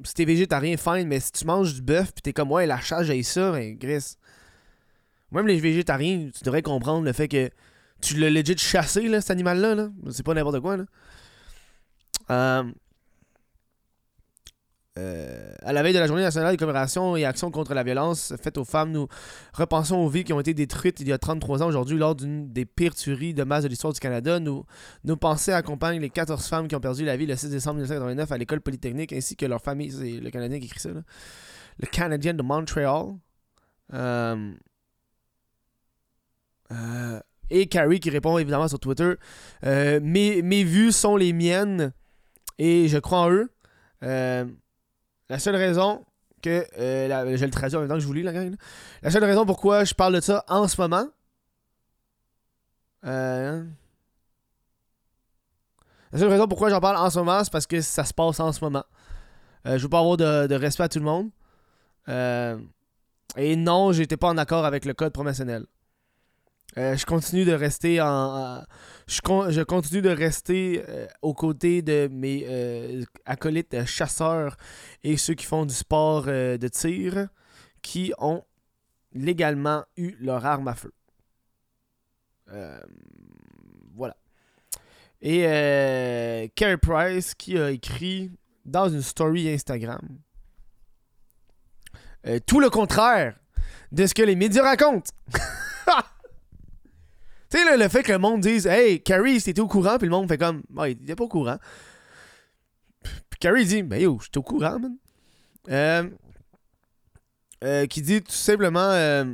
si 0.04 0.14
t'es 0.14 0.24
végétarien, 0.24 0.76
fine, 0.76 1.06
mais 1.06 1.20
si 1.20 1.32
tu 1.32 1.44
manges 1.44 1.74
du 1.74 1.82
bœuf 1.82 2.12
pis 2.12 2.22
t'es 2.22 2.32
comme 2.32 2.50
ouais, 2.52 2.66
la 2.66 2.80
chasse, 2.80 3.06
j'ai 3.06 3.22
ça, 3.22 3.52
ben 3.52 3.76
Gris. 3.76 4.16
Même 5.32 5.46
les 5.46 5.58
végétariens, 5.60 6.30
tu 6.32 6.44
devrais 6.44 6.62
comprendre 6.62 7.04
le 7.04 7.12
fait 7.12 7.28
que 7.28 7.50
tu 8.00 8.16
l'as 8.16 8.30
legit 8.30 8.56
chassé, 8.56 9.08
là, 9.08 9.20
cet 9.20 9.32
animal-là. 9.32 9.74
Là. 9.74 9.88
C'est 10.10 10.24
pas 10.24 10.34
n'importe 10.34 10.60
quoi. 10.60 10.76
Là. 10.76 10.84
Euh, 12.30 12.64
euh, 14.98 15.52
à 15.62 15.72
la 15.74 15.82
veille 15.82 15.92
de 15.92 15.98
la 15.98 16.06
journée 16.06 16.22
nationale 16.22 16.52
des 16.52 16.56
commémorations 16.56 17.16
et 17.16 17.26
actions 17.26 17.50
contre 17.50 17.74
la 17.74 17.82
violence 17.82 18.32
faite 18.42 18.56
aux 18.56 18.64
femmes, 18.64 18.92
nous 18.92 19.08
repensons 19.52 19.96
aux 19.96 20.08
vies 20.08 20.24
qui 20.24 20.32
ont 20.32 20.40
été 20.40 20.54
détruites 20.54 21.00
il 21.00 21.08
y 21.08 21.12
a 21.12 21.18
33 21.18 21.62
ans 21.62 21.66
aujourd'hui 21.66 21.98
lors 21.98 22.14
d'une 22.14 22.50
des 22.50 22.64
pires 22.64 22.94
tueries 22.94 23.34
de 23.34 23.44
masse 23.44 23.64
de 23.64 23.68
l'histoire 23.68 23.92
du 23.92 24.00
Canada. 24.00 24.40
Nous, 24.40 24.64
nos 25.04 25.16
pensées 25.16 25.52
accompagnent 25.52 26.00
les 26.00 26.08
14 26.08 26.46
femmes 26.46 26.68
qui 26.68 26.74
ont 26.74 26.80
perdu 26.80 27.04
la 27.04 27.16
vie 27.16 27.26
le 27.26 27.36
6 27.36 27.50
décembre 27.50 27.76
1989 27.76 28.32
à 28.32 28.38
l'école 28.38 28.60
polytechnique 28.62 29.12
ainsi 29.12 29.36
que 29.36 29.44
leurs 29.44 29.60
familles. 29.60 29.92
C'est 29.92 30.20
le 30.20 30.30
Canadien 30.30 30.58
qui 30.58 30.66
écrit 30.66 30.80
ça. 30.80 30.90
Le 30.90 31.86
Canadien 31.86 32.32
de 32.32 32.42
Montréal. 32.42 33.16
Euh, 33.92 34.52
euh, 36.72 37.20
et 37.50 37.66
Carrie 37.66 38.00
qui 38.00 38.08
répond 38.10 38.38
évidemment 38.38 38.66
sur 38.66 38.80
Twitter. 38.80 39.12
Mes, 39.62 40.40
mes 40.40 40.64
vues 40.64 40.90
sont 40.90 41.16
les 41.16 41.34
miennes 41.34 41.92
et 42.58 42.88
je 42.88 42.98
crois 42.98 43.20
en 43.20 43.30
eux. 43.30 43.50
La 45.28 45.38
seule 45.38 45.56
raison 45.56 46.04
que. 46.42 46.66
euh, 46.78 47.36
le 47.36 47.50
traduis 47.50 47.76
en 47.76 47.80
même 47.80 47.88
temps 47.88 47.94
que 47.94 48.00
je 48.00 48.06
vous 48.06 48.12
lis, 48.12 48.22
la 48.22 48.32
gang. 48.32 48.54
La 49.02 49.10
seule 49.10 49.24
raison 49.24 49.46
pourquoi 49.46 49.84
je 49.84 49.94
parle 49.94 50.14
de 50.14 50.20
ça 50.20 50.44
en 50.48 50.68
ce 50.68 50.80
moment. 50.80 51.06
Euh, 53.04 53.64
la 56.12 56.18
seule 56.18 56.28
raison 56.28 56.48
pourquoi 56.48 56.70
j'en 56.70 56.80
parle 56.80 56.96
en 56.96 57.10
ce 57.10 57.18
moment, 57.18 57.42
c'est 57.44 57.52
parce 57.52 57.66
que 57.66 57.80
ça 57.80 58.04
se 58.04 58.14
passe 58.14 58.40
en 58.40 58.52
ce 58.52 58.64
moment. 58.64 58.84
Euh, 59.66 59.78
je 59.78 59.82
veux 59.82 59.88
pas 59.88 59.98
avoir 59.98 60.16
de, 60.16 60.46
de 60.46 60.54
respect 60.54 60.84
à 60.84 60.88
tout 60.88 60.98
le 60.98 61.04
monde. 61.04 61.30
Euh, 62.08 62.58
et 63.36 63.56
non, 63.56 63.92
j'étais 63.92 64.16
pas 64.16 64.28
en 64.28 64.38
accord 64.38 64.64
avec 64.64 64.84
le 64.84 64.94
code 64.94 65.12
promotionnel. 65.12 65.66
Euh, 66.78 66.94
je 66.96 67.06
continue 67.06 67.44
de 67.46 67.52
rester 67.52 68.00
en. 68.02 68.62
je, 69.06 69.20
con- 69.22 69.50
je 69.50 69.62
continue 69.62 70.02
de 70.02 70.10
rester 70.10 70.84
euh, 70.88 71.06
aux 71.22 71.32
côtés 71.32 71.80
de 71.80 72.08
mes 72.12 72.44
euh, 72.46 73.02
acolytes 73.24 73.72
euh, 73.72 73.86
chasseurs 73.86 74.56
et 75.02 75.16
ceux 75.16 75.32
qui 75.34 75.46
font 75.46 75.64
du 75.64 75.74
sport 75.74 76.24
de 76.24 76.68
tir 76.68 77.28
qui 77.80 78.12
ont 78.18 78.42
légalement 79.14 79.84
eu 79.96 80.16
leur 80.20 80.44
arme 80.44 80.68
à 80.68 80.74
feu. 80.74 80.92
Voilà. 83.94 84.16
Et 85.22 85.40
Carey 86.54 86.76
Price 86.76 87.34
qui 87.34 87.56
a 87.58 87.70
écrit 87.70 88.30
dans 88.64 88.88
une 88.90 89.02
story 89.02 89.48
Instagram 89.48 90.18
tout 92.46 92.60
le 92.60 92.68
contraire 92.70 93.38
de 93.92 94.04
ce 94.06 94.12
que 94.14 94.22
les 94.22 94.34
médias 94.36 94.62
racontent. 94.64 95.10
Tu 97.50 97.58
sais, 97.58 97.76
le 97.76 97.88
fait 97.88 98.02
que 98.02 98.12
le 98.12 98.18
monde 98.18 98.40
dise 98.40 98.66
Hey, 98.66 99.00
Carrie, 99.00 99.40
c'était 99.40 99.60
au 99.60 99.68
courant, 99.68 99.98
puis 99.98 100.06
le 100.06 100.12
monde 100.12 100.28
fait 100.28 100.38
comme 100.38 100.62
Ouais, 100.74 100.92
il 100.92 101.02
était 101.02 101.14
pas 101.14 101.24
au 101.24 101.28
courant. 101.28 101.58
Puis 103.02 103.38
Carrie 103.38 103.64
dit 103.64 103.82
Ben 103.82 104.00
yo, 104.00 104.18
j'étais 104.22 104.38
au 104.38 104.42
courant, 104.42 104.78
man. 104.78 104.96
Euh, 105.68 106.08
euh, 107.64 107.86
qui 107.86 108.02
dit 108.02 108.22
tout 108.22 108.32
simplement 108.32 108.90
euh, 108.90 109.24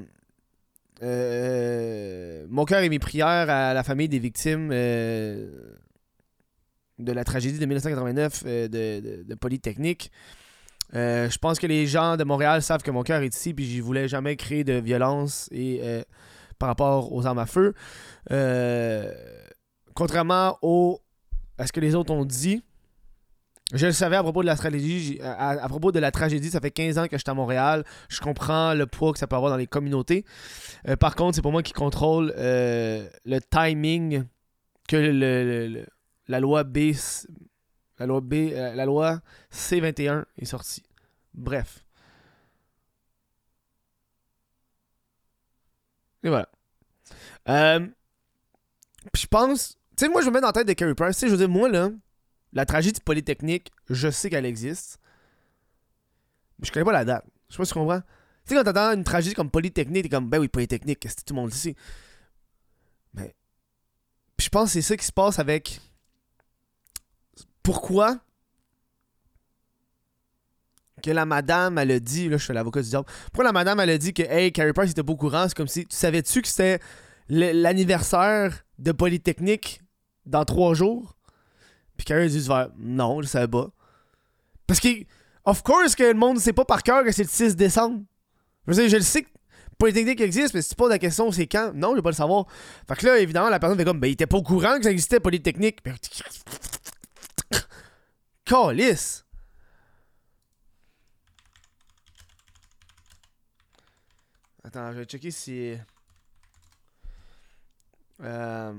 euh, 1.03 2.47
Mon 2.49 2.65
cœur 2.65 2.83
et 2.83 2.89
mes 2.89 2.99
prières 2.99 3.51
à 3.51 3.75
la 3.75 3.83
famille 3.83 4.09
des 4.09 4.19
victimes 4.19 4.69
de 4.71 5.49
la 7.13 7.25
tragédie 7.25 7.59
de 7.59 7.67
1989 7.67 8.43
euh, 8.47 8.69
de, 8.69 9.01
de- 9.01 9.23
de 9.25 9.35
Polytechnique. 9.35 10.11
Je 10.95 11.39
pense 11.39 11.59
que 11.59 11.67
les 11.67 11.87
gens 11.87 12.19
de 12.19 12.25
Montréal 12.25 12.61
savent 12.63 12.83
que 12.83 12.91
mon 12.91 13.03
cœur 13.03 13.23
est 13.23 13.35
ici, 13.35 13.55
puis 13.55 13.65
je 13.75 13.83
voulais 13.83 14.09
jamais 14.09 14.37
créer 14.37 14.63
de 14.63 14.75
violence 14.75 15.49
et 15.51 15.81
par 16.63 16.69
rapport 16.69 17.13
aux 17.13 17.27
armes 17.27 17.41
à 17.41 17.47
feu. 17.47 17.75
Euh, 18.31 19.13
contrairement 19.95 20.59
au, 20.63 21.01
à 21.59 21.67
ce 21.67 21.73
que 21.73 21.81
les 21.81 21.97
autres 21.97 22.13
ont 22.13 22.25
dit, 22.25 22.63
je 23.75 23.87
le 23.87 23.91
savais 23.93 24.15
à 24.15 24.23
propos 24.23 24.43
de 24.43 24.47
la 24.47 24.55
j'ai- 24.55 25.21
À, 25.23 25.67
propos 25.69 25.91
de 25.91 25.99
la 25.99 26.13
tragédie, 26.13 26.51
ça 26.51 26.61
fait 26.61 26.71
15 26.71 26.99
ans 26.99 27.07
que 27.09 27.17
je 27.17 27.23
suis 27.23 27.31
à 27.31 27.35
Montréal. 27.35 27.83
Je 28.09 28.21
comprends 28.21 28.75
le 28.75 28.87
poids 28.87 29.13
que 29.13 29.19
ça 29.19 29.27
peut 29.27 29.35
avoir 29.35 29.51
dans 29.51 29.57
les 29.57 29.67
communautés. 29.67 30.25
Euh, 30.87 30.95
par 30.95 31.17
contre, 31.17 31.35
c'est 31.35 31.43
pour 31.43 31.51
moi 31.51 31.65
qui 31.65 31.73
contrôle 31.73 32.33
euh, 32.37 33.09
le 33.25 33.41
timing 33.41 34.23
que 34.89 35.83
la 36.29 36.39
loi 36.39 36.63
B, 36.63 36.93
la 37.99 38.07
loi 38.07 38.21
B, 38.21 38.35
la 38.53 38.85
loi 38.87 39.19
C21 39.53 40.27
est 40.39 40.45
sortie. 40.45 40.85
Bref. 41.35 41.85
Et 46.23 46.29
voilà. 46.29 46.49
Euh, 47.49 47.87
puis 49.13 49.23
je 49.23 49.27
pense. 49.27 49.79
Tu 49.97 50.07
sais, 50.07 50.09
moi, 50.09 50.23
je 50.23 50.29
me 50.29 50.35
mets 50.35 50.41
dans 50.41 50.49
la 50.49 50.53
tête 50.53 50.69
de 50.69 50.73
Carey 50.73 50.95
Price. 50.95 51.17
Tu 51.17 51.21
sais, 51.21 51.27
je 51.27 51.33
veux 51.33 51.39
dire, 51.39 51.49
moi, 51.49 51.69
là, 51.69 51.91
la 52.53 52.67
tragédie 52.67 53.01
polytechnique, 53.01 53.71
je 53.89 54.11
sais 54.11 54.31
qu'elle 54.31 54.47
existe. 54.47 54.99
Mais 56.59 56.67
je 56.67 56.73
connais 56.73 56.85
pas 56.85 56.93
la 56.93 57.05
date. 57.05 57.25
Je 57.49 57.55
sais 57.55 57.59
pas 57.59 57.65
si 57.65 57.73
tu 57.73 57.79
comprends. 57.79 58.01
Tu 58.01 58.07
sais, 58.47 58.55
quand 58.55 58.65
t'entends 58.65 58.93
une 58.93 59.05
tragédie 59.05 59.35
comme 59.35 59.51
Polytechnique, 59.51 60.05
t'es 60.05 60.09
comme, 60.09 60.29
ben 60.29 60.39
oui, 60.39 60.49
Polytechnique, 60.49 61.01
que 61.01 61.09
tout 61.09 61.35
le 61.35 61.41
monde 61.41 61.53
sait? 61.53 61.77
Mais. 63.15 63.35
Puis 64.37 64.47
je 64.47 64.51
pense 64.51 64.69
que 64.69 64.73
c'est 64.75 64.83
ça 64.83 64.97
qui 64.97 65.05
se 65.05 65.13
passe 65.13 65.39
avec. 65.39 65.81
Pourquoi 67.63 68.19
que 71.03 71.11
la 71.11 71.27
madame, 71.27 71.79
elle 71.79 71.91
a 71.91 72.01
dit, 72.01 72.29
là, 72.29 72.37
je 72.37 72.45
fais 72.47 72.55
l'avocat 72.55 72.83
du 72.83 72.89
diable. 72.89 73.07
Pourquoi 73.27 73.45
la 73.45 73.53
madame, 73.53 73.81
elle 73.81 73.91
a 73.91 73.99
dit 73.99 74.15
que, 74.15 74.23
hey, 74.23 74.53
Carrie 74.53 74.73
Price 74.73 74.93
était 74.93 75.03
pas 75.03 75.13
au 75.13 75.17
courant? 75.17 75.47
C'est 75.49 75.57
comme 75.57 75.69
si. 75.69 75.87
Tu 75.87 75.97
savais-tu 75.97 76.43
que 76.43 76.49
c'était 76.49 76.79
l'anniversaire 77.29 78.65
de 78.79 78.93
Polytechnique 78.93 79.81
dans 80.27 80.45
trois 80.45 80.75
jours? 80.75 81.17
Puis 81.97 82.05
Carrie 82.05 82.35
a 82.35 82.41
faire, 82.41 82.69
non, 82.79 83.21
je 83.23 83.27
savais 83.27 83.49
pas. 83.49 83.69
Parce 84.67 84.81
que, 84.81 84.89
of 85.45 85.63
course, 85.63 85.95
que 85.95 86.05
le 86.05 86.15
monde 86.15 86.37
ne 86.37 86.41
sait 86.41 86.53
pas 86.53 86.65
par 86.65 86.83
cœur 86.83 87.05
que 87.05 87.13
c'est 87.13 87.25
le 87.25 87.29
6 87.29 87.57
décembre. 87.57 88.03
Je 88.67 88.73
veux 88.73 88.83
dire, 88.83 88.91
je 88.91 88.97
le 88.97 89.03
sais 89.03 89.23
que 89.23 89.29
Polytechnique 89.79 90.21
existe, 90.21 90.55
mais 90.55 90.63
si 90.63 90.71
tu 90.71 90.75
poses 90.77 90.91
la 90.91 90.99
question, 90.99 91.31
c'est 91.33 91.47
quand? 91.47 91.73
Non, 91.75 91.91
je 91.91 91.97
vais 91.97 92.03
pas 92.03 92.11
le 92.11 92.15
savoir. 92.15 92.47
Fait 92.89 92.95
que 92.97 93.07
là, 93.07 93.19
évidemment, 93.19 93.49
la 93.49 93.59
personne 93.59 93.77
fait 93.77 93.85
comme, 93.85 94.01
ben, 94.01 94.07
il 94.07 94.13
était 94.13 94.27
pas 94.27 94.37
au 94.37 94.43
courant 94.43 94.77
que 94.77 94.85
ça 94.85 94.91
existait 94.91 95.21
Polytechnique. 95.21 95.81
Calice! 98.45 99.25
Attends, 104.65 104.93
je 104.93 104.99
vais 104.99 105.05
checker 105.05 105.31
si. 105.31 105.75
Euh... 108.23 108.73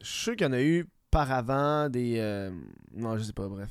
Je 0.00 0.06
suis 0.06 0.22
sûr 0.24 0.36
qu'il 0.36 0.46
y 0.46 0.50
en 0.50 0.52
a 0.52 0.62
eu 0.62 0.86
par 1.10 1.30
avant 1.30 1.88
des. 1.88 2.16
euh, 2.18 2.50
Non, 2.94 3.16
je 3.16 3.22
sais 3.22 3.32
pas, 3.32 3.48
bref. 3.48 3.70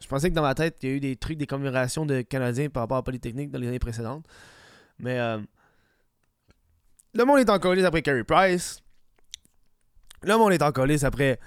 Je 0.00 0.06
pensais 0.06 0.28
que 0.30 0.34
dans 0.34 0.42
ma 0.42 0.54
tête, 0.54 0.78
il 0.82 0.88
y 0.88 0.92
a 0.92 0.96
eu 0.96 1.00
des 1.00 1.16
trucs, 1.16 1.38
des 1.38 1.46
commémorations 1.46 2.04
de 2.04 2.22
Canadiens 2.22 2.68
par 2.68 2.82
rapport 2.82 2.96
à 2.98 3.02
Polytechnique 3.04 3.50
dans 3.50 3.58
les 3.58 3.68
années 3.68 3.78
précédentes. 3.78 4.26
Mais. 4.98 5.18
euh, 5.18 5.38
Le 7.14 7.24
monde 7.24 7.38
est 7.38 7.50
en 7.50 7.58
colise 7.58 7.84
après 7.84 8.02
Carey 8.02 8.24
Price. 8.24 8.80
Le 10.22 10.36
monde 10.36 10.52
est 10.52 10.62
en 10.62 10.72
colise 10.72 11.04
après 11.04 11.38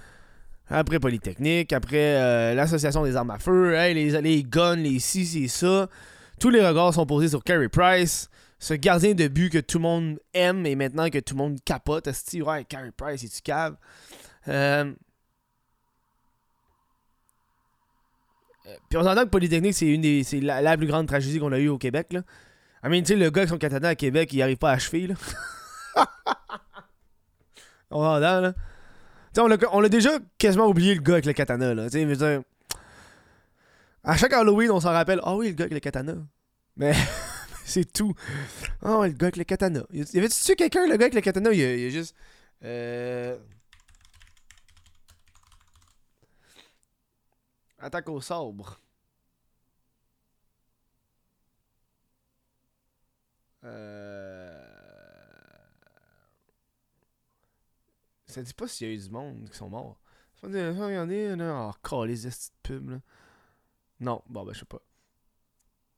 après 0.68 1.00
Polytechnique, 1.00 1.72
après 1.74 2.16
euh, 2.18 2.56
l'Association 2.56 3.04
des 3.04 3.16
armes 3.16 3.30
à 3.30 3.38
feu, 3.38 3.72
les, 3.94 4.20
les 4.22 4.44
guns, 4.44 4.76
les 4.76 4.98
ci, 4.98 5.24
c'est 5.26 5.48
ça. 5.48 5.88
Tous 6.40 6.50
les 6.50 6.66
regards 6.66 6.94
sont 6.94 7.06
posés 7.06 7.30
sur 7.30 7.44
Carey 7.44 7.70
Price, 7.70 8.30
ce 8.60 8.74
gardien 8.74 9.14
de 9.14 9.28
but 9.28 9.50
que 9.50 9.60
tout 9.60 9.78
le 9.78 9.84
monde 9.84 10.20
aime 10.34 10.66
et 10.66 10.76
maintenant 10.76 11.10
que 11.10 11.20
tout 11.20 11.36
le 11.36 11.40
monde 11.40 11.58
capote. 11.64 12.08
Est-ce 12.08 12.42
ouais, 12.42 12.66
Carey 12.66 12.92
Price, 12.96 13.24
est-tu 13.24 13.42
cave? 13.42 13.76
Euh, 14.48 14.94
euh... 18.66 18.76
Puis 18.90 18.98
on 18.98 19.04
s'entend 19.04 19.24
que 19.24 19.30
Polytechnique, 19.30 19.74
c'est 19.74 19.88
une 19.88 20.02
des, 20.02 20.24
c'est 20.24 20.40
la, 20.40 20.78
plus 20.78 20.88
grande 20.88 21.08
tragédie 21.08 21.40
qu'on 21.40 21.52
a 21.52 21.60
eue 21.60 21.70
au 21.70 21.78
Québec. 21.78 22.14
Là. 22.14 22.22
I 22.84 22.90
mean, 22.90 23.02
tu 23.02 23.08
sais, 23.08 23.16
le 23.16 23.30
gars 23.30 23.44
qui 23.44 23.50
son 23.50 23.58
katana 23.58 23.90
à 23.90 23.96
Québec, 23.96 24.32
il 24.34 24.42
arrive 24.42 24.58
pas 24.58 24.72
à 24.72 24.74
achever. 24.74 25.08
On 27.92 28.02
s'entend, 28.04 28.42
là 28.42 28.54
on 29.42 29.84
a, 29.84 29.90
déjà 29.90 30.12
quasiment 30.38 30.68
oublié 30.68 30.96
le 30.96 31.02
gars 31.02 31.14
avec 31.14 31.26
le 31.26 31.34
katana, 31.34 31.74
là. 31.74 31.90
Tu 31.90 32.16
sais, 32.16 32.42
à 34.06 34.18
chaque 34.18 34.34
Halloween, 34.34 34.72
on 34.72 34.80
s'en 34.80 34.92
rappelle. 34.92 35.20
Ah 35.24 35.36
oui, 35.36 35.50
le 35.50 35.54
gars 35.54 35.66
avec 35.66 35.74
le 35.74 35.80
katana. 35.80 36.16
Mais 36.76 36.94
c'est 37.66 37.92
tout. 37.92 38.14
Ah, 38.82 38.98
oh, 39.00 39.04
le 39.04 39.12
gars 39.12 39.26
avec 39.26 39.38
le 39.38 39.44
katana. 39.44 39.84
Y 39.92 40.18
avait-tu 40.18 40.56
quelqu'un, 40.56 40.86
le 40.86 40.96
gars 40.98 41.06
avec 41.06 41.16
le 41.16 41.22
katana 41.22 41.52
Il 41.52 41.60
y 41.60 41.86
a, 41.86 41.90
juste. 41.90 42.16
Euh... 42.64 43.38
Attaque 47.80 48.10
au 48.10 48.22
sabre. 48.22 48.80
Euh. 53.64 54.66
Ça 58.28 58.44
dit 58.44 58.54
pas 58.54 58.68
s'il 58.68 58.88
y 58.88 58.92
a 58.92 58.94
eu 58.94 58.98
du 58.98 59.10
monde 59.10 59.50
qui 59.50 59.58
sont 59.58 59.70
morts. 59.70 60.00
Regardez, 60.44 61.36
là, 61.36 61.72
oh, 61.92 62.06
les 62.06 62.16
petites 62.16 62.54
pubs, 62.62 62.90
là. 62.90 62.98
Non, 64.00 64.22
bon, 64.28 64.44
ben, 64.44 64.54
je 64.54 64.60
sais 64.60 64.66
pas. 64.66 64.82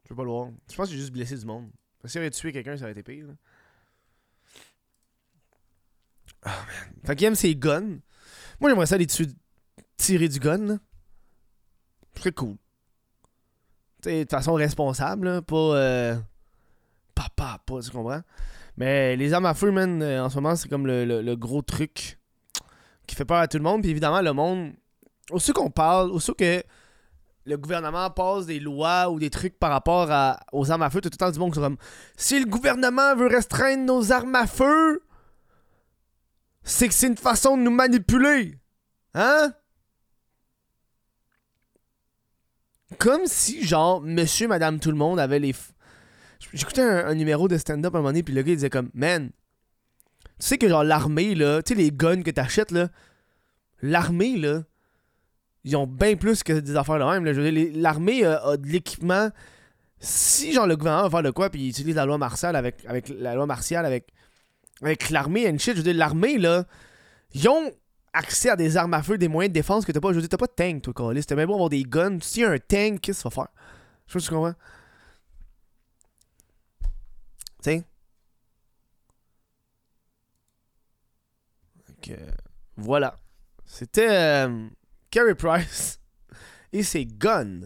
Je 0.03 0.09
peux 0.09 0.15
pas 0.15 0.23
le 0.23 0.29
voir. 0.29 0.49
Je 0.69 0.75
pense 0.75 0.87
que 0.87 0.93
j'ai 0.93 0.99
juste 0.99 1.11
blessé 1.11 1.37
du 1.37 1.45
monde. 1.45 1.69
Parce 1.99 2.03
que 2.03 2.09
s'il 2.09 2.21
avait 2.21 2.31
tué 2.31 2.51
quelqu'un, 2.51 2.77
ça 2.77 2.83
aurait 2.83 2.91
été 2.91 3.03
pire. 3.03 3.27
Oh, 6.45 6.49
man. 6.49 6.93
Fait 7.05 7.15
qu'il 7.15 7.27
aime 7.27 7.35
ses 7.35 7.55
guns. 7.55 7.99
Moi, 8.59 8.69
j'aimerais 8.69 8.85
ça 8.85 8.95
aller 8.95 9.05
dessus 9.05 9.27
tirer 9.97 10.29
du 10.29 10.39
gun, 10.39 10.57
là. 10.57 10.77
C'est 12.21 12.33
cool. 12.33 12.55
Tu 14.01 14.25
de 14.25 14.29
façon 14.29 14.53
responsable. 14.53 15.41
Pas. 15.41 15.55
Euh... 15.55 16.17
Papa, 17.13 17.59
pas, 17.65 17.81
tu 17.81 17.89
comprends? 17.89 18.21
Mais 18.77 19.15
les 19.15 19.33
armes 19.33 19.47
à 19.47 19.55
feu, 19.55 19.71
man, 19.71 20.01
euh, 20.03 20.23
en 20.23 20.29
ce 20.29 20.35
moment, 20.35 20.55
c'est 20.55 20.69
comme 20.69 20.85
le, 20.85 21.03
le, 21.03 21.35
gros 21.35 21.63
truc 21.63 22.19
qui 23.07 23.15
fait 23.15 23.25
peur 23.25 23.37
à 23.37 23.47
tout 23.47 23.57
le 23.57 23.63
monde. 23.63 23.81
Puis 23.81 23.89
évidemment, 23.89 24.21
le 24.21 24.33
monde, 24.33 24.73
aussi 25.31 25.51
qu'on 25.51 25.71
parle, 25.71 26.11
aussi 26.11 26.31
que 26.35 26.63
le 27.47 27.57
gouvernement 27.57 28.09
passe 28.11 28.45
des 28.45 28.59
lois 28.59 29.09
ou 29.09 29.19
des 29.19 29.29
trucs 29.29 29.57
par 29.57 29.71
rapport 29.71 30.09
aux 30.51 30.69
armes 30.69 30.81
à 30.81 30.89
feu, 30.89 30.99
tout 30.99 31.09
le 31.11 31.17
temps 31.17 31.31
du 31.31 31.39
monde 31.39 31.53
comme 31.53 31.77
si 32.17 32.39
le 32.39 32.45
gouvernement 32.45 33.15
veut 33.15 33.27
restreindre 33.27 33.85
nos 33.85 34.11
armes 34.11 34.35
à 34.35 34.45
feu, 34.45 35.01
c'est 36.63 36.89
que 36.89 36.93
c'est 36.93 37.07
une 37.07 37.17
façon 37.17 37.55
de 37.57 37.63
nous 37.63 37.71
manipuler. 37.71 38.59
Hein? 39.13 39.53
Comme 42.99 43.25
si, 43.25 43.65
genre, 43.65 44.01
monsieur, 44.01 44.49
madame, 44.49 44.79
tout 44.79 44.91
le 44.91 44.97
monde 44.97 45.19
avait 45.19 45.39
les. 45.39 45.55
J'écoutais 46.53 46.81
un, 46.81 47.15
numéro 47.15 47.47
de 47.47 47.57
stand-up 47.57 47.95
à 47.95 47.97
un 47.97 48.01
moment 48.01 48.09
donné, 48.09 48.23
puis 48.23 48.33
le 48.33 48.41
gars 48.41 48.51
il 48.51 48.55
disait 48.57 48.69
comme, 48.69 48.89
man, 48.93 49.31
tu 50.21 50.29
sais 50.39 50.57
que 50.57 50.67
genre 50.67 50.83
l'armée, 50.83 51.33
là, 51.33 51.63
tu 51.63 51.73
sais, 51.73 51.79
les 51.79 51.91
guns 51.91 52.21
que 52.23 52.31
t'achètes, 52.31 52.71
là, 52.71 52.89
l'armée, 53.81 54.37
là, 54.37 54.63
ils 55.67 55.75
ont 55.75 55.85
bien 55.85 56.15
plus 56.15 56.43
que 56.43 56.53
des 56.53 56.75
affaires 56.75 56.97
de 56.97 57.03
même. 57.03 57.25
L'armée 57.75 58.23
a, 58.23 58.55
de 58.57 58.67
l'équipement. 58.67 59.29
Si 59.99 60.53
genre 60.53 60.67
le 60.67 60.77
gouvernement 60.77 61.03
va 61.03 61.09
faire 61.09 61.23
de 61.23 61.31
quoi, 61.31 61.49
puis 61.49 61.61
il 61.61 61.69
utilise 61.69 61.95
la 61.95 62.05
loi 62.05 62.17
martiale 62.17 62.55
avec, 62.55 62.85
avec 62.87 63.09
la 63.09 63.35
loi 63.35 63.45
martiale 63.45 63.85
avec, 63.85 64.13
avec 64.81 65.09
l'armée 65.09 65.49
and 65.49 65.57
shit, 65.57 65.73
je 65.73 65.77
veux 65.77 65.83
dire, 65.83 65.95
l'armée, 65.95 66.37
là, 66.37 66.65
ils 67.33 67.49
ont 67.49 67.71
accès 68.13 68.49
à 68.49 68.55
des 68.55 68.77
armes 68.77 68.93
à 68.93 69.03
feu, 69.03 69.17
des 69.17 69.27
moyens 69.27 69.51
de 69.51 69.59
défense 69.59 69.85
que 69.85 69.91
t'as 69.91 69.99
pas. 69.99 70.09
Je 70.09 70.15
veux 70.15 70.21
dire, 70.21 70.29
t'as 70.29 70.37
pas 70.37 70.47
de 70.47 70.51
tank, 70.51 70.83
toi, 70.83 70.93
Carlis. 70.95 71.25
T'as 71.25 71.35
même 71.35 71.47
beau 71.47 71.55
avoir 71.55 71.69
des 71.69 71.83
guns. 71.83 72.19
Si 72.21 72.41
y 72.41 72.45
a 72.45 72.51
un 72.51 72.59
tank, 72.59 73.01
qu'est-ce 73.01 73.23
que 73.23 73.29
tu 73.29 73.35
vas 73.35 73.43
faire? 73.43 73.47
Je 74.07 74.13
sais 74.13 74.13
pas 74.13 74.19
si 74.19 74.27
tu 74.27 74.33
comprends. 74.33 74.53
Tu 77.63 77.83
voilà. 82.77 83.15
C'était 83.65 84.07
euh, 84.09 84.69
Carey 85.11 85.35
Price 85.35 85.99
et 86.73 86.83
ses 86.83 87.05
guns. 87.05 87.61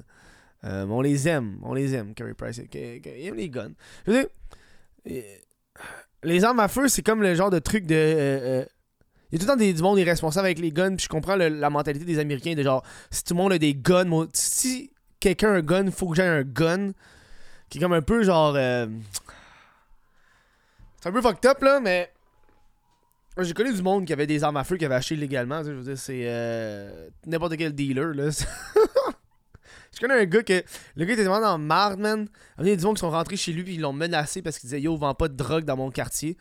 Euh, 0.64 0.86
on 0.86 1.02
les 1.02 1.28
aime, 1.28 1.60
on 1.64 1.74
les 1.74 1.96
aime, 1.96 2.14
Carey 2.14 2.34
Price. 2.34 2.62
Il 2.74 3.28
aime 3.28 3.36
les 3.36 3.50
guns. 3.50 3.74
Euh, 4.08 4.26
les 6.24 6.44
armes 6.44 6.60
à 6.60 6.68
feu, 6.68 6.88
c'est 6.88 7.02
comme 7.02 7.24
le 7.24 7.34
genre 7.34 7.50
de 7.50 7.60
truc 7.60 7.88
de. 7.88 8.68
il 9.32 9.32
y 9.32 9.36
a 9.36 9.40
tout 9.40 9.46
le 9.46 9.48
temps 9.48 9.56
des, 9.56 9.74
du 9.74 9.82
monde 9.82 9.98
irresponsable 9.98 10.46
avec 10.46 10.60
les 10.60 10.72
guns, 10.72 10.96
puis 10.96 11.06
je 11.06 11.10
comprends 11.10 11.36
la 11.36 11.70
mentalité 11.70 12.06
des 12.06 12.20
Américains 12.20 12.54
de 12.54 12.62
genre, 12.62 12.84
si 13.10 13.24
tout 13.24 13.34
le 13.34 13.40
monde 13.40 13.54
a 13.54 13.58
des 13.58 13.74
guns, 13.74 14.28
si 14.34 14.92
quelqu'un 15.20 15.54
a 15.54 15.58
un 15.58 15.62
gun, 15.62 15.90
faut 15.90 16.10
que 16.10 16.16
j'aie 16.16 16.28
un 16.28 16.44
gun. 16.44 16.92
Qui 17.70 17.78
est 17.78 17.82
comme 17.82 17.94
un 17.94 18.02
peu 18.02 18.24
genre. 18.24 18.56
c'est 18.56 18.88
un 21.10 21.12
peu 21.12 21.22
fucked 21.22 21.50
up 21.50 21.62
là, 21.64 21.80
mais 21.80 22.12
j'ai 23.40 23.54
connu 23.54 23.74
du 23.74 23.82
monde 23.82 24.06
qui 24.06 24.14
avait 24.14 24.28
des 24.28 24.44
armes 24.44 24.58
à 24.58 24.64
feu 24.64 24.78
qui 24.78 24.86
avait 24.86 24.96
acheté 24.96 25.16
légalement. 25.16 25.64
Je 25.64 25.72
veux 25.72 25.84
dire, 25.84 25.98
c'est 25.98 26.24
euh, 26.26 27.10
n'importe 27.26 27.56
quel 27.58 27.74
dealer. 27.74 28.14
là. 28.14 28.30
je 29.94 30.00
connais 30.00 30.22
un 30.22 30.26
gars 30.26 30.44
que. 30.44 30.64
Le 30.96 31.06
gars 31.06 31.14
était 31.14 31.24
vraiment 31.24 31.42
dans 31.42 31.58
marde, 31.58 32.00
man. 32.00 32.28
Il 32.60 32.68
y 32.68 32.72
a 32.72 32.76
des 32.76 32.82
gens 32.82 32.94
qui 32.94 33.00
sont 33.00 33.10
rentrés 33.10 33.38
chez 33.38 33.54
lui 33.54 33.72
et 33.72 33.76
ils 33.76 33.82
l'ont 33.82 33.94
menacé 33.94 34.42
parce 34.42 34.60
qu'il 34.60 34.68
disait 34.68 34.82
Yo, 34.82 34.98
vends 34.98 35.16
pas 35.16 35.30
de 35.30 35.36
drogue 35.36 35.64
dans 35.64 35.78
mon 35.78 35.92
quartier. 35.92 36.38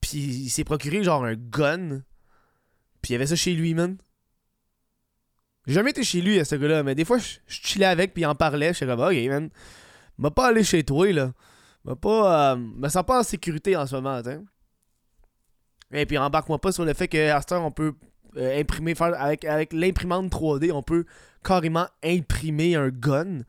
Puis 0.00 0.18
il 0.18 0.50
s'est 0.50 0.64
procuré 0.64 1.02
genre 1.02 1.24
un 1.24 1.34
gun. 1.34 2.02
Puis 3.00 3.10
il 3.10 3.12
y 3.12 3.14
avait 3.14 3.26
ça 3.26 3.36
chez 3.36 3.54
lui, 3.54 3.74
man. 3.74 3.96
J'ai 5.66 5.74
jamais 5.74 5.90
été 5.90 6.02
chez 6.02 6.20
lui 6.20 6.40
à 6.40 6.44
ce 6.44 6.56
gars-là, 6.56 6.82
mais 6.82 6.94
des 6.94 7.04
fois 7.04 7.18
je, 7.18 7.38
chillais 7.46 7.86
avec 7.86 8.12
puis 8.12 8.22
il 8.22 8.26
en 8.26 8.34
parlait. 8.34 8.68
Je 8.68 8.78
suis 8.78 8.86
comme 8.86 9.00
Ok, 9.00 9.16
man. 9.28 9.48
M'a 10.18 10.30
pas 10.30 10.48
aller 10.48 10.64
chez 10.64 10.84
toi, 10.84 11.10
là. 11.10 11.32
M'a 11.84 11.96
pas. 11.96 12.52
Euh, 12.52 12.56
me 12.56 12.88
sens 12.88 13.04
pas 13.06 13.20
en 13.20 13.22
sécurité 13.22 13.76
en 13.76 13.86
ce 13.86 13.94
moment. 13.94 14.20
Et 15.92 16.06
puis 16.06 16.18
embarque-moi 16.18 16.58
pas 16.58 16.72
sur 16.72 16.84
le 16.84 16.94
fait 16.94 17.08
cette 17.10 17.52
on 17.52 17.70
peut 17.70 17.94
euh, 18.36 18.60
imprimer, 18.60 18.94
faire, 18.94 19.20
avec, 19.20 19.44
avec 19.44 19.72
l'imprimante 19.74 20.32
3D, 20.32 20.72
on 20.72 20.82
peut 20.82 21.04
carrément 21.44 21.86
imprimer 22.02 22.76
un 22.76 22.88
gun. 22.88 23.40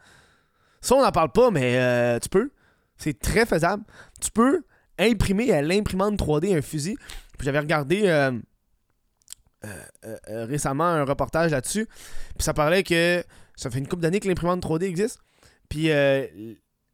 Ça, 0.82 0.95
on 0.95 1.01
n'en 1.01 1.12
parle 1.12 1.32
pas, 1.32 1.51
mais 1.51 1.77
euh, 1.77 2.19
tu 2.19 2.27
peux. 2.27 2.51
C'est 2.97 3.17
très 3.17 3.45
faisable. 3.45 3.84
Tu 4.19 4.29
peux 4.29 4.63
imprimer 4.99 5.53
à 5.53 5.62
l'imprimante 5.62 6.19
3D 6.19 6.58
un 6.58 6.62
fusil. 6.62 6.97
j'avais 7.39 7.60
regardé 7.60 8.03
euh, 8.06 8.32
récemment 10.27 10.84
un 10.84 11.06
reportage 11.06 11.51
là-dessus. 11.51 11.88
Puis 12.36 12.43
ça 12.43 12.53
parlait 12.53 12.84
que 12.84 13.23
ça 13.56 13.69
fait 13.69 13.79
une 13.79 13.88
couple 13.88 14.01
d'années 14.01 14.19
que 14.19 14.27
l'imprimante 14.27 14.62
3D 14.62 14.84
existe. 14.84 15.19
Puis 15.69 15.84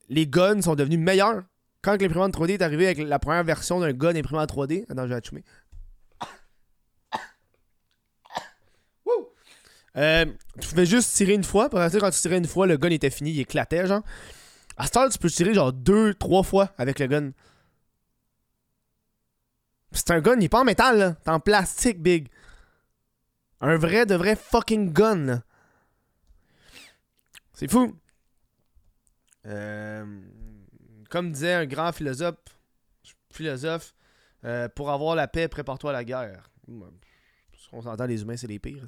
les 0.10 0.28
guns 0.28 0.62
sont 0.62 0.76
devenus 0.76 1.00
meilleurs 1.00 1.44
quand 1.82 2.02
l'imprimante 2.02 2.34
3D 2.34 2.52
est 2.52 2.62
arrivée 2.62 2.86
avec 2.88 3.00
la 3.00 3.20
première 3.20 3.44
version 3.44 3.80
d'un 3.80 3.94
gun 3.94 4.15
imprimé 4.15 4.42
en 4.42 4.46
3D. 4.46 4.86
Attends, 4.89 5.04
je 5.04 5.10
vais 5.10 5.15
atchumer. 5.15 5.44
Euh, 9.98 10.26
tu 10.62 10.70
pouvais 10.70 10.86
juste 10.86 11.13
tirer 11.15 11.34
une 11.34 11.44
fois. 11.44 11.70
Parce 11.70 11.94
que 11.94 11.98
quand 11.98 12.12
tu 12.12 12.20
tirais 12.20 12.38
une 12.38 12.48
fois, 12.48 12.68
le 12.68 12.78
gun 12.78 12.89
était 12.89 13.10
fini, 13.10 13.32
il 13.32 13.39
éclatait, 13.39 13.88
genre. 13.88 14.04
À 14.78 14.88
ce 14.88 14.92
temps 14.92 15.10
tu 15.10 15.18
peux 15.18 15.30
tirer 15.30 15.54
genre 15.54 15.74
deux, 15.74 16.13
trois 16.13 16.44
fois 16.44 16.72
avec 16.78 17.00
le 17.00 17.08
gun. 17.08 17.32
C'est 19.92 20.12
un 20.12 20.22
gun, 20.22 20.38
il 20.38 20.46
est 20.46 20.50
pas 20.50 20.62
en 20.62 20.63
métal, 20.63 20.98
là. 21.00 21.15
C'est 21.24 21.32
en 21.32 21.39
plastique, 21.39 22.02
big. 22.02 22.30
Un 23.60 23.78
vrai, 23.78 24.06
de 24.06 24.15
vrai 24.15 24.38
fucking 24.38 24.94
gun. 24.94 25.42
C'est 27.54 27.70
fou. 27.70 27.94
Euh 29.46 30.06
comme 31.10 31.32
disait 31.32 31.54
un 31.54 31.65
grand 31.65 31.91
philosophe, 31.91 32.38
philosophe 33.32 33.93
euh, 34.45 34.69
pour 34.69 34.91
avoir 34.91 35.15
la 35.15 35.28
paix, 35.28 35.48
prépare-toi 35.48 35.89
à 35.89 35.93
la 35.93 36.04
guerre. 36.04 36.50
On 37.72 37.82
s'entend, 37.82 38.06
les 38.06 38.22
humains, 38.22 38.38
c'est 38.38 38.48
les 38.48 38.60
pires. 38.60 38.86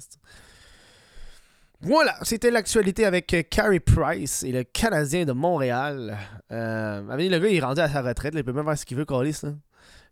Voilà, 1.80 2.16
c'était 2.22 2.50
l'actualité 2.50 3.04
avec 3.04 3.48
Carey 3.50 3.80
Price 3.80 4.44
et 4.44 4.52
le 4.52 4.62
Canadien 4.62 5.24
de 5.24 5.32
Montréal. 5.32 6.16
Euh, 6.52 7.02
le 7.02 7.38
gars, 7.38 7.48
il 7.48 7.56
est 7.56 7.60
rendu 7.60 7.80
à 7.80 7.88
sa 7.88 8.02
retraite. 8.02 8.34
il 8.36 8.44
peut 8.44 8.52
même 8.52 8.64
faire 8.64 8.78
ce 8.78 8.86
qu'il 8.86 8.96
veut, 8.96 9.04
Calis. 9.04 9.40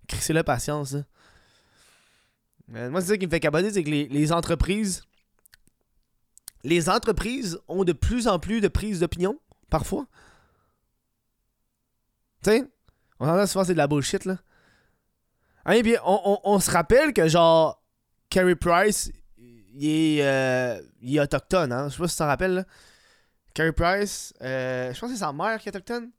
Crissez 0.09 0.33
la 0.33 0.43
patience. 0.43 0.97
Euh, 2.75 2.91
moi, 2.91 3.01
c'est 3.01 3.09
ça 3.09 3.17
qui 3.17 3.27
me 3.27 3.31
fait 3.31 3.41
caboter, 3.41 3.73
c'est 3.73 3.85
que 3.85 3.91
les, 3.91 4.09
les, 4.09 4.33
entreprises. 4.33 5.05
Les 6.65 6.89
entreprises 6.89 7.59
ont 7.69 7.85
de 7.85 7.93
plus 7.93 8.27
en 8.27 8.39
plus 8.39 8.61
de 8.61 8.69
prises 8.69 9.01
d'opinion, 9.01 9.39
parfois. 9.71 10.07
Tu 12.43 12.51
sais, 12.51 12.65
on 13.19 13.29
entend 13.29 13.47
souvent 13.47 13.65
c'est 13.65 13.73
de 13.73 13.79
la 13.79 13.87
bullshit, 13.87 14.25
là. 14.25 14.39
Ah, 15.65 15.77
et 15.77 15.83
puis, 15.83 15.97
on, 16.05 16.41
on, 16.45 16.59
se 16.59 16.71
rappelle 16.71 17.13
que, 17.13 17.29
genre, 17.29 17.83
Carey 18.31 18.57
Price, 18.57 19.13
il 19.37 19.87
est, 19.87 20.27
euh, 20.27 20.81
il 21.03 21.21
autochtone, 21.21 21.73
hein. 21.73 21.89
Je 21.89 21.95
sais 21.95 21.99
pas 21.99 22.09
si 22.09 22.15
tu 22.15 22.19
t'en 22.19 22.27
rappelles, 22.27 22.55
là. 22.55 22.65
Carey 23.55 23.73
Price, 23.73 24.33
euh, 24.43 24.93
je 24.93 25.01
pense 25.01 25.11
que 25.11 25.17
c'est 25.17 25.21
sa 25.25 25.33
mère 25.33 25.59
qui 25.61 25.69
est 25.69 25.77
autochtone. 25.77 26.11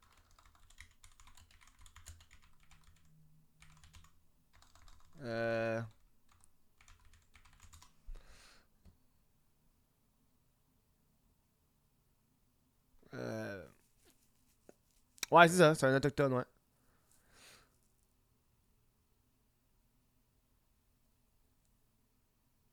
Euh... 5.23 5.81
Euh... 13.13 13.70
Ouais, 15.31 15.47
c'est 15.47 15.57
ça, 15.57 15.73
c'est 15.75 15.85
un 15.87 15.95
autochtone, 15.95 16.33
ouais. 16.33 16.43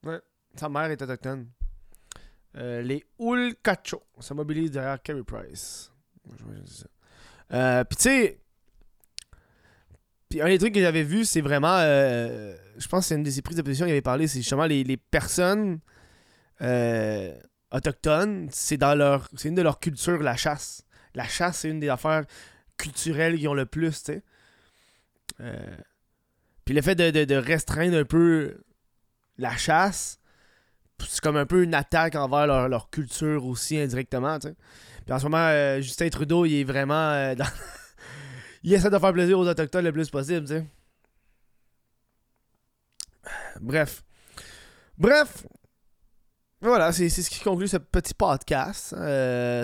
Ouais, 0.04 0.20
sa 0.56 0.68
mère 0.68 0.90
est 0.90 1.00
autochtone. 1.02 1.48
Euh, 2.56 2.82
les 2.82 3.04
Ulcacho 3.20 4.02
se 4.20 4.34
mobilisent 4.34 4.70
derrière 4.72 5.00
Carey 5.02 5.22
Price. 5.22 5.90
Euh, 7.52 7.84
Puis 7.84 7.96
tu 7.96 8.02
sais, 8.02 8.40
puis 10.28 10.42
un 10.42 10.46
des 10.48 10.58
trucs 10.58 10.74
que 10.74 10.80
j'avais 10.80 11.02
vu, 11.02 11.24
c'est 11.24 11.40
vraiment. 11.40 11.76
euh, 11.78 12.54
je 12.76 12.86
pense 12.88 13.04
que 13.04 13.08
c'est 13.08 13.14
une 13.14 13.22
de 13.22 13.30
ses 13.30 13.40
prises 13.42 13.56
de 13.56 13.62
position 13.62 13.86
qu'il 13.86 13.92
avait 13.92 14.02
parlé, 14.02 14.28
c'est 14.28 14.40
justement 14.40 14.66
les, 14.66 14.84
les 14.84 14.96
personnes 14.98 15.80
euh, 16.62 17.34
autochtones, 17.72 18.48
c'est 18.52 18.78
dans 18.78 18.94
leur. 18.96 19.28
C'est 19.36 19.48
une 19.48 19.56
de 19.56 19.62
leurs 19.62 19.80
cultures, 19.80 20.22
la 20.22 20.36
chasse. 20.36 20.84
La 21.14 21.24
chasse, 21.26 21.58
c'est 21.60 21.68
une 21.70 21.80
des 21.80 21.88
affaires 21.88 22.24
culturelles 22.76 23.38
qui 23.38 23.48
ont 23.48 23.54
le 23.54 23.66
plus, 23.66 24.02
tu 24.02 24.12
sais. 24.12 24.22
Euh, 25.40 25.76
puis 26.64 26.74
le 26.74 26.82
fait 26.82 26.94
de, 26.94 27.24
de- 27.24 27.34
restreindre 27.34 27.96
un 27.96 28.04
peu 28.04 28.58
la 29.36 29.56
chasse, 29.56 30.20
c'est 31.06 31.20
comme 31.20 31.36
un 31.36 31.46
peu 31.46 31.62
une 31.62 31.74
attaque 31.74 32.14
envers 32.14 32.46
leur, 32.46 32.68
leur 32.68 32.90
culture 32.90 33.44
aussi 33.46 33.78
indirectement, 33.78 34.38
tu 34.38 34.48
sais. 34.48 34.54
Puis 35.04 35.12
en 35.14 35.18
ce 35.18 35.24
moment, 35.24 35.38
euh, 35.38 35.80
Justin 35.80 36.08
Trudeau, 36.08 36.44
il 36.44 36.60
est 36.60 36.64
vraiment 36.64 37.10
euh, 37.12 37.34
dans. 37.36 37.46
il 38.62 38.72
essaie 38.72 38.90
de 38.90 38.98
faire 38.98 39.12
plaisir 39.12 39.38
aux 39.38 39.48
Autochtones 39.48 39.84
le 39.84 39.92
plus 39.92 40.10
possible, 40.10 40.46
tu 40.46 40.54
sais. 40.54 40.66
Bref. 43.60 44.02
Bref. 44.96 45.46
Voilà, 46.60 46.90
c'est 46.92 47.08
ce 47.08 47.30
qui 47.30 47.40
conclut 47.40 47.68
ce 47.68 47.76
petit 47.76 48.14
podcast 48.14 48.88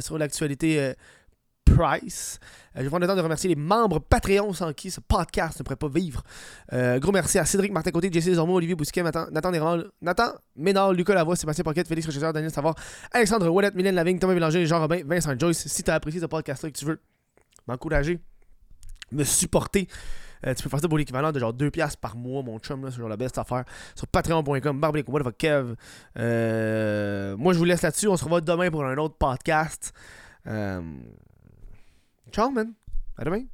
sur 0.00 0.16
l'actualité 0.18 0.94
Price. 1.74 2.38
Euh, 2.76 2.78
je 2.78 2.82
vais 2.84 2.88
prendre 2.88 3.02
le 3.02 3.08
temps 3.08 3.16
de 3.16 3.20
remercier 3.20 3.48
les 3.48 3.56
membres 3.56 3.98
Patreon 3.98 4.52
sans 4.52 4.72
qui 4.72 4.90
ce 4.90 5.00
podcast 5.00 5.58
ne 5.58 5.64
pourrait 5.64 5.76
pas 5.76 5.88
vivre. 5.88 6.22
Euh, 6.72 6.98
gros 6.98 7.12
merci 7.12 7.38
à 7.38 7.44
Cédric 7.44 7.72
Martin 7.72 7.90
Côté, 7.90 8.10
Jesse 8.12 8.26
Desormeaux, 8.26 8.56
Olivier 8.56 8.74
Bousquet, 8.74 9.02
Nathan, 9.02 9.26
Nathan, 9.30 9.50
Nathan 10.00 10.32
Ménard, 10.56 10.92
Lucas 10.92 11.14
Lavoie, 11.14 11.37
Sébastien 11.37 11.64
Pocket, 11.64 11.87
Félix 11.87 12.06
Rochester, 12.06 12.32
Daniel 12.32 12.50
Savard, 12.50 12.74
Alexandre 13.12 13.48
Ouellette, 13.48 13.74
Mylène 13.74 13.94
Lavigne, 13.94 14.18
Thomas 14.18 14.34
Bélanger, 14.34 14.66
Jean 14.66 14.80
Robin, 14.80 15.00
Vincent 15.04 15.38
Joyce. 15.38 15.66
Si 15.66 15.82
tu 15.82 15.90
as 15.90 15.94
apprécié 15.94 16.20
ce 16.20 16.26
podcast-là 16.26 16.68
et 16.68 16.72
que 16.72 16.78
tu 16.78 16.84
veux 16.84 17.00
m'encourager, 17.66 18.20
me 19.12 19.24
supporter, 19.24 19.88
euh, 20.46 20.54
tu 20.54 20.62
peux 20.62 20.68
faire 20.68 20.80
ça 20.80 20.88
pour 20.88 20.98
l'équivalent 20.98 21.32
de 21.32 21.38
genre 21.38 21.52
2$ 21.52 21.96
par 21.96 22.16
mois, 22.16 22.42
mon 22.42 22.58
chum, 22.58 22.84
là, 22.84 22.90
c'est 22.90 22.98
genre 22.98 23.08
la 23.08 23.16
best 23.16 23.38
affaire. 23.38 23.64
Sur 23.94 24.06
patreon.com, 24.06 24.80
barbecue, 24.80 25.10
what 25.10 25.32
Kev. 25.32 25.74
Moi, 26.16 27.52
je 27.52 27.58
vous 27.58 27.64
laisse 27.64 27.82
là-dessus. 27.82 28.08
On 28.08 28.16
se 28.16 28.24
revoit 28.24 28.40
demain 28.40 28.70
pour 28.70 28.84
un 28.84 28.96
autre 28.98 29.16
podcast. 29.16 29.92
Euh, 30.46 30.82
Ciao, 32.34 32.50
man. 32.50 32.74
À 33.16 33.22
demain. 33.22 33.46